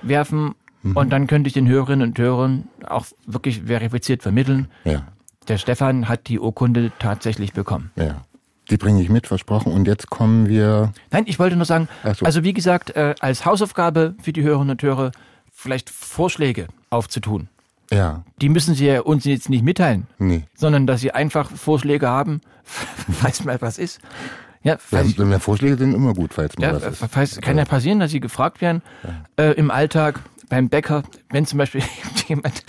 werfen 0.03 0.57
Mhm. 0.83 0.97
und 0.97 1.11
dann 1.11 1.27
könnte 1.27 1.49
ich 1.49 1.55
den 1.55 1.67
Hörerinnen 1.69 2.09
und 2.11 2.19
Hörern 2.19 2.69
auch 2.87 3.07
wirklich 3.27 3.63
verifiziert 3.63 4.23
vermitteln. 4.23 4.69
Ja, 4.85 5.03
Der 5.49 5.59
Stefan 5.59 6.09
hat 6.09 6.29
die 6.29 6.39
Urkunde 6.39 6.93
tatsächlich 6.99 7.53
bekommen. 7.53 7.91
ja. 7.97 8.23
Die 8.71 8.77
bringe 8.77 9.01
ich 9.01 9.09
mit, 9.09 9.27
versprochen. 9.27 9.73
Und 9.73 9.89
jetzt 9.89 10.11
kommen 10.11 10.47
wir. 10.47 10.93
Nein, 11.11 11.25
ich 11.27 11.39
wollte 11.39 11.57
nur 11.57 11.65
sagen, 11.65 11.89
so. 12.15 12.27
also 12.27 12.45
wie 12.45 12.53
gesagt, 12.53 12.91
äh, 12.97 13.15
als 13.19 13.47
Hausaufgabe 13.47 14.15
für 14.21 14.35
die 14.35 14.43
Hörerinnen 14.43 14.73
und 14.73 14.83
Hörer 14.83 15.11
vielleicht 15.51 15.89
Vorschläge 15.89 16.67
aufzutun. 16.91 17.49
Ja, 17.91 18.25
Die 18.43 18.51
müssen 18.51 18.75
Sie 18.75 18.85
ja 18.85 19.01
uns 19.01 19.25
jetzt 19.25 19.49
nicht 19.49 19.65
mitteilen, 19.65 20.07
nee. 20.19 20.45
sondern 20.55 20.87
dass 20.87 21.01
Sie 21.01 21.13
einfach 21.13 21.51
Vorschläge 21.51 22.09
haben, 22.09 22.43
falls 22.63 23.43
mal 23.43 23.59
was 23.63 23.79
ist. 23.79 24.01
Ja, 24.63 24.73
Ja, 24.73 24.79
falls, 24.79 25.17
ja, 25.17 25.39
Vorschläge 25.39 25.79
sind 25.79 25.95
immer 25.95 26.13
gut, 26.13 26.35
falls 26.35 26.59
mal 26.59 26.67
ja, 26.67 26.75
was 26.75 26.83
ist. 27.01 27.05
falls 27.11 27.41
kann 27.41 27.57
ja 27.57 27.65
passieren, 27.65 28.01
dass 28.01 28.11
Sie 28.11 28.21
gefragt 28.21 28.61
werden 28.61 28.83
äh, 29.39 29.53
im 29.53 29.71
Alltag 29.71 30.21
beim 30.49 30.69
Bäcker, 30.69 31.03
wenn 31.31 31.47
zum 31.47 31.59
Beispiel 31.59 31.83
jemand 32.29 32.65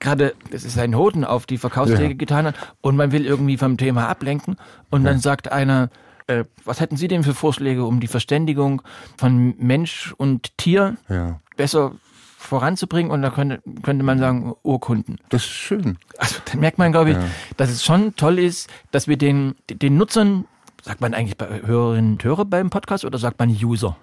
gerade, 0.00 0.34
das 0.50 0.64
ist 0.64 0.78
ein 0.78 0.94
Hoden 0.96 1.24
auf 1.24 1.46
die 1.46 1.58
Verkaufstheke 1.58 2.10
Ja. 2.10 2.14
getan 2.14 2.46
hat 2.46 2.54
und 2.82 2.96
man 2.96 3.12
will 3.12 3.24
irgendwie 3.24 3.56
vom 3.56 3.76
Thema 3.78 4.08
ablenken 4.08 4.56
und 4.90 5.04
dann 5.04 5.18
sagt 5.18 5.50
einer, 5.50 5.88
äh, 6.26 6.44
was 6.64 6.80
hätten 6.80 6.96
Sie 6.96 7.08
denn 7.08 7.22
für 7.24 7.34
Vorschläge, 7.34 7.84
um 7.84 8.00
die 8.00 8.06
Verständigung 8.06 8.82
von 9.16 9.54
Mensch 9.58 10.14
und 10.16 10.56
Tier 10.58 10.96
Ja, 11.08 11.40
besser 11.56 11.92
voranzubringen? 12.38 13.10
Und 13.10 13.22
da 13.22 13.30
könnte, 13.30 13.62
könnte 13.82 14.04
man 14.04 14.18
sagen, 14.18 14.54
Urkunden. 14.62 15.18
das 15.30 15.42
ist 15.42 15.50
schön. 15.50 15.98
Also 16.18 16.36
dann 16.50 16.60
merkt 16.60 16.78
man, 16.78 16.92
glaube 16.92 17.10
ich, 17.12 17.16
Ja. 17.16 17.24
dass 17.56 17.70
es 17.70 17.84
schon 17.84 18.14
toll 18.16 18.38
ist, 18.38 18.68
dass 18.90 19.08
wir 19.08 19.16
den, 19.16 19.54
den 19.70 19.96
Nutzern, 19.96 20.44
sagt 20.82 21.00
man 21.00 21.14
eigentlich 21.14 21.38
bei 21.38 21.62
Hörerinnen 21.64 22.12
und 22.12 22.24
Hörer 22.24 22.44
beim 22.44 22.68
Podcast 22.68 23.04
oder 23.06 23.18
sagt 23.18 23.38
man 23.38 23.48
User? 23.48 23.96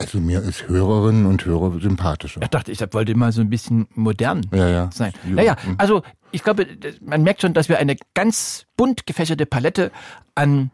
Also 0.00 0.18
mir 0.20 0.40
ist 0.42 0.68
Hörerinnen 0.68 1.26
und 1.26 1.44
Hörer 1.44 1.80
sympathischer. 1.80 2.40
Ich 2.40 2.48
dachte, 2.48 2.70
ich 2.70 2.80
wollte 2.92 3.16
mal 3.16 3.32
so 3.32 3.40
ein 3.40 3.50
bisschen 3.50 3.88
modern 3.94 4.46
Ja, 4.54 4.68
ja. 4.68 4.90
sein. 4.92 5.12
Ja. 5.26 5.34
Naja, 5.34 5.56
also 5.76 6.02
ich 6.30 6.44
glaube, 6.44 6.68
man 7.04 7.24
merkt 7.24 7.40
schon, 7.42 7.52
dass 7.52 7.68
wir 7.68 7.78
eine 7.78 7.96
ganz 8.14 8.66
bunt 8.76 9.06
gefächerte 9.06 9.44
Palette 9.44 9.90
an 10.36 10.70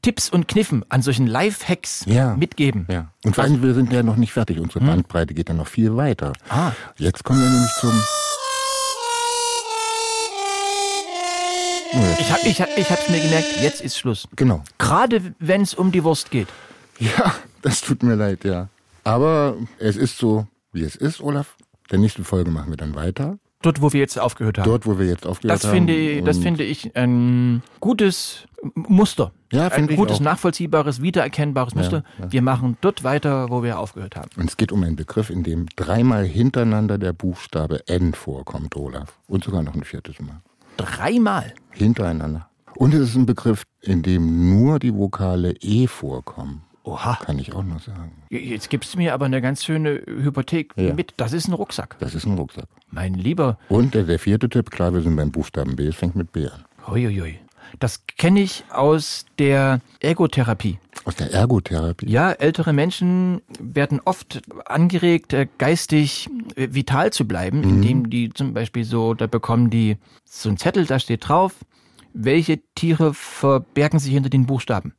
Tipps 0.00 0.30
und 0.30 0.48
Kniffen, 0.48 0.86
an 0.88 1.02
solchen 1.02 1.26
Live-Hacks 1.26 2.04
Ja. 2.06 2.34
mitgeben. 2.34 2.86
Ja. 2.90 3.10
Und 3.24 3.34
vor 3.34 3.44
allem, 3.44 3.62
wir 3.62 3.74
sind 3.74 3.92
ja 3.92 4.02
noch 4.02 4.16
nicht 4.16 4.32
fertig. 4.32 4.58
Unsere 4.58 4.82
Bandbreite 4.82 5.34
geht 5.34 5.50
dann 5.50 5.58
noch 5.58 5.66
viel 5.66 5.94
weiter. 5.96 6.28
Hm? 6.28 6.58
Ah. 6.58 6.72
Jetzt 6.96 7.24
kommen 7.24 7.40
wir 7.42 7.50
nämlich 7.50 7.72
zum. 7.78 7.92
Ich 12.20 12.32
habe 12.32 12.40
ich 12.48 12.58
ich 12.78 12.90
hab's 12.90 13.08
mir 13.10 13.20
gemerkt, 13.20 13.60
jetzt 13.60 13.82
ist 13.82 13.98
Schluss. 13.98 14.26
Genau. 14.34 14.62
Gerade 14.78 15.34
wenn 15.40 15.60
es 15.60 15.74
um 15.74 15.92
die 15.92 16.02
Wurst 16.04 16.30
geht. 16.30 16.48
Ja, 16.98 17.34
das 17.62 17.80
tut 17.80 18.02
mir 18.02 18.14
leid, 18.14 18.44
ja. 18.44 18.68
Aber 19.04 19.56
es 19.78 19.96
ist 19.96 20.18
so, 20.18 20.46
wie 20.72 20.82
es 20.82 20.96
ist, 20.96 21.20
Olaf. 21.20 21.56
Der 21.90 21.98
nächsten 21.98 22.24
Folge 22.24 22.50
machen 22.50 22.70
wir 22.70 22.76
dann 22.76 22.94
weiter. 22.94 23.38
Dort, 23.62 23.80
wo 23.80 23.92
wir 23.92 24.00
jetzt 24.00 24.18
aufgehört 24.18 24.58
haben. 24.58 24.64
Dort, 24.68 24.86
wo 24.86 24.98
wir 24.98 25.06
jetzt 25.06 25.26
aufgehört 25.26 25.62
Das 25.62 25.64
haben. 25.68 25.86
finde, 25.86 26.22
das 26.22 26.38
finde 26.38 26.64
ich 26.64 26.96
ein 26.96 27.62
gutes 27.78 28.46
Muster. 28.74 29.32
Ja, 29.52 29.66
ein 29.66 29.70
finde 29.70 29.92
ich 29.92 29.98
gutes, 29.98 30.18
nachvollziehbares, 30.20 31.00
wiedererkennbares 31.02 31.74
Muster. 31.74 32.02
Wir 32.28 32.42
machen 32.42 32.76
dort 32.80 33.04
weiter, 33.04 33.50
wo 33.50 33.62
wir 33.62 33.78
aufgehört 33.78 34.16
haben. 34.16 34.30
Und 34.36 34.48
es 34.48 34.56
geht 34.56 34.72
um 34.72 34.82
einen 34.82 34.96
Begriff, 34.96 35.30
in 35.30 35.44
dem 35.44 35.66
dreimal 35.76 36.24
hintereinander 36.24 36.98
der 36.98 37.12
Buchstabe 37.12 37.86
N 37.86 38.14
vorkommt, 38.14 38.76
Olaf. 38.76 39.18
Und 39.28 39.44
sogar 39.44 39.62
noch 39.62 39.74
ein 39.74 39.84
viertes 39.84 40.18
Mal. 40.20 40.40
Dreimal. 40.76 41.54
Hintereinander. 41.70 42.48
Und 42.76 42.94
es 42.94 43.10
ist 43.10 43.14
ein 43.14 43.26
Begriff, 43.26 43.64
in 43.80 44.02
dem 44.02 44.50
nur 44.58 44.78
die 44.78 44.94
Vokale 44.94 45.54
E 45.60 45.86
vorkommen. 45.86 46.62
Oha. 46.84 47.18
Kann 47.24 47.38
ich 47.38 47.52
auch 47.54 47.62
noch 47.62 47.80
sagen. 47.80 48.12
Jetzt 48.28 48.68
gibst 48.70 48.94
du 48.94 48.98
mir 48.98 49.14
aber 49.14 49.26
eine 49.26 49.40
ganz 49.40 49.64
schöne 49.64 50.02
Hypothek 50.06 50.72
Ja. 50.76 50.94
mit. 50.94 51.14
Das 51.16 51.32
ist 51.32 51.46
ein 51.48 51.52
Rucksack. 51.54 51.96
Das 52.00 52.14
ist 52.14 52.26
ein 52.26 52.36
Rucksack. 52.36 52.66
Mein 52.90 53.14
lieber. 53.14 53.58
Und 53.68 53.94
der, 53.94 54.18
vierte 54.18 54.48
Tipp, 54.48 54.70
klar, 54.70 54.92
wir 54.92 55.00
sind 55.02 55.14
beim 55.16 55.30
Buchstaben 55.30 55.76
B, 55.76 55.86
es 55.86 55.96
fängt 55.96 56.16
mit 56.16 56.32
B 56.32 56.46
an. 56.46 56.64
Huiuiui. 56.86 57.38
Das 57.78 58.04
kenne 58.18 58.40
ich 58.40 58.64
aus 58.70 59.24
der 59.38 59.80
Ergotherapie. 60.00 60.78
Aus 61.04 61.16
der 61.16 61.32
Ergotherapie. 61.32 62.06
Ja, 62.10 62.32
ältere 62.32 62.72
Menschen 62.74 63.40
werden 63.58 64.00
oft 64.04 64.42
angeregt, 64.66 65.32
äh, 65.32 65.46
geistig 65.58 66.28
äh, 66.56 66.68
vital 66.72 67.12
zu 67.12 67.26
bleiben, 67.26 67.62
indem 67.62 68.10
die 68.10 68.30
zum 68.30 68.52
Beispiel 68.52 68.84
so, 68.84 69.14
da 69.14 69.26
bekommen 69.26 69.70
die 69.70 69.96
so 70.24 70.48
einen 70.50 70.58
Zettel, 70.58 70.84
da 70.84 70.98
steht 70.98 71.26
drauf, 71.28 71.54
welche 72.14 72.60
Tiere 72.74 73.14
verbergen 73.14 73.98
sich 73.98 74.12
hinter 74.12 74.30
den 74.30 74.46
Buchstaben. 74.46 74.94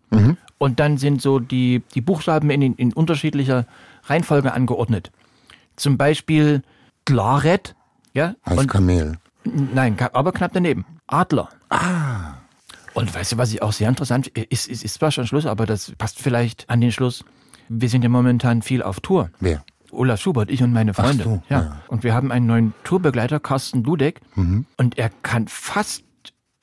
Und 0.58 0.80
dann 0.80 0.97
sind 0.97 1.21
so 1.21 1.39
die, 1.39 1.82
die 1.93 2.02
Buchstaben 2.02 2.49
in, 2.49 2.62
in 2.62 2.93
unterschiedlicher 2.93 3.65
Reihenfolge 4.06 4.54
angeordnet. 4.54 5.12
Zum 5.76 5.97
Beispiel 5.97 6.62
Glaret, 7.06 7.76
ja, 8.13 8.36
Heißt 8.45 8.60
und 8.60 8.67
Kamel. 8.67 9.17
Nein, 9.43 9.97
aber 10.13 10.32
knapp 10.32 10.52
daneben. 10.54 10.86
Adler. 11.08 11.49
Ah. 11.69 12.36
Und 12.93 13.13
weißt 13.13 13.34
du, 13.34 13.38
was 13.38 13.52
ich 13.52 13.62
auch 13.62 13.73
sehr 13.73 13.89
interessant 13.89 14.32
finde? 14.34 14.47
Ist, 14.49 14.67
ist, 14.67 14.84
ist 14.84 14.93
zwar 14.93 15.12
schon 15.12 15.28
Schluss, 15.28 15.45
aber 15.45 15.65
das 15.65 15.91
passt 15.97 16.19
vielleicht 16.19 16.69
an 16.69 16.80
den 16.80 16.91
Schluss. 16.91 17.26
Wir 17.67 17.89
sind 17.89 18.04
ja 18.04 18.10
momentan 18.10 18.62
viel 18.62 18.84
auf 18.84 18.99
Tour. 18.99 19.30
Wer? 19.39 19.63
Olaf 19.91 20.21
Schubert, 20.21 20.49
ich 20.49 20.63
und 20.63 20.73
meine 20.73 20.91
Ach 20.91 20.95
Freunde. 20.95 21.23
so, 21.23 21.43
ja. 21.49 21.62
ja. 21.62 21.82
Und 21.88 22.04
wir 22.04 22.13
haben 22.13 22.32
einen 22.32 22.45
neuen 22.45 22.73
Tourbegleiter, 22.84 23.39
Carsten 23.39 23.84
Dudek. 23.84 24.21
Mhm. 24.36 24.65
Und 24.78 24.97
er 24.97 25.10
kann 25.10 25.47
fast 25.47 26.04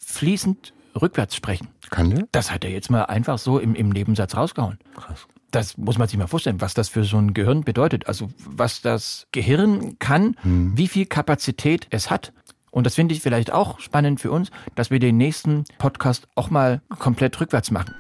fließend 0.05 0.73
rückwärts 1.01 1.35
sprechen. 1.37 1.69
Kann 1.91 2.11
der? 2.11 2.27
Das 2.33 2.51
hat 2.51 2.65
er 2.65 2.71
jetzt 2.71 2.91
mal 2.91 3.05
einfach 3.05 3.39
so 3.39 3.59
im, 3.59 3.75
im 3.75 3.91
Nebensatz 3.91 4.37
rausgehauen. 4.37 4.79
Krass. 4.97 5.27
Das 5.51 5.77
muss 5.77 5.99
man 5.99 6.07
sich 6.09 6.17
mal 6.19 6.29
vorstellen, 6.29 6.61
was 6.61 6.75
das 6.75 6.89
für 6.89 7.03
so 7.05 7.17
ein 7.19 7.35
Gehirn 7.35 7.63
bedeutet. 7.65 8.07
Also 8.07 8.31
was 8.47 8.83
das 8.83 9.27
Gehirn 9.33 9.99
kann, 9.99 10.37
Hm. 10.43 10.77
wie 10.77 10.89
viel 10.89 11.07
Kapazität 11.07 11.87
es 11.91 12.11
hat. 12.11 12.33
Und 12.71 12.87
das 12.87 12.95
finde 12.95 13.15
ich 13.15 13.21
vielleicht 13.21 13.53
auch 13.53 13.81
spannend 13.81 14.21
für 14.21 14.31
uns, 14.31 14.51
dass 14.77 14.91
wir 14.91 15.01
den 15.01 15.17
nächsten 15.17 15.65
Podcast 15.79 16.29
auch 16.37 16.51
mal 16.51 16.81
komplett 17.01 17.41
rückwärts 17.41 17.73
machen. 17.73 17.95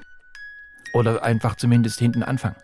Oder 0.94 1.24
einfach 1.24 1.56
zumindest 1.56 1.98
hinten 1.98 2.22
anfangen. 2.22 2.56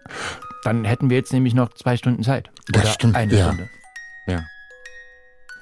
Dann 0.62 0.85
hätten 0.85 1.11
wir 1.11 1.16
jetzt 1.16 1.33
nämlich 1.33 1.55
noch 1.55 1.72
zwei 1.75 1.96
Stunden 1.96 2.22
Zeit. 2.22 2.51
Das 2.68 2.83
Oder 2.83 2.92
stimmt, 2.92 3.16
eine 3.16 3.35
ja. 3.37 3.46
Stunde. 3.46 3.68
Ja. 4.29 4.44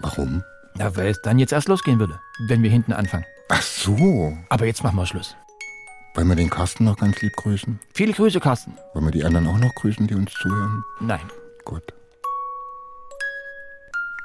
Warum? 0.00 0.42
Na, 0.76 0.94
weil 0.96 1.08
es 1.08 1.22
dann 1.22 1.38
jetzt 1.38 1.52
erst 1.52 1.68
losgehen 1.68 1.98
würde, 1.98 2.20
wenn 2.48 2.62
wir 2.62 2.70
hinten 2.70 2.92
anfangen. 2.92 3.24
Ach 3.48 3.62
so. 3.62 4.36
Aber 4.48 4.66
jetzt 4.66 4.82
machen 4.82 4.96
wir 4.96 5.06
Schluss. 5.06 5.36
Wollen 6.14 6.28
wir 6.28 6.36
den 6.36 6.50
Carsten 6.50 6.84
noch 6.84 6.96
ganz 6.96 7.20
lieb 7.20 7.32
grüßen? 7.36 7.78
Viele 7.92 8.12
Grüße, 8.12 8.40
Carsten. 8.40 8.76
Wollen 8.92 9.06
wir 9.06 9.12
die 9.12 9.24
anderen 9.24 9.48
auch 9.48 9.58
noch 9.58 9.74
grüßen, 9.74 10.06
die 10.06 10.14
uns 10.14 10.32
zuhören? 10.32 10.84
Nein. 11.00 11.28
Gut. 11.64 11.82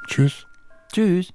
Tschüss. 0.07 0.45
Tschüss. 0.93 1.29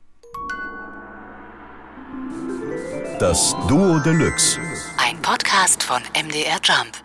Das 3.19 3.57
Duo 3.69 3.99
Deluxe. 4.01 4.59
Ein 4.99 5.21
Podcast 5.23 5.83
von 5.83 6.03
MDR 6.15 6.59
Jump. 6.63 7.05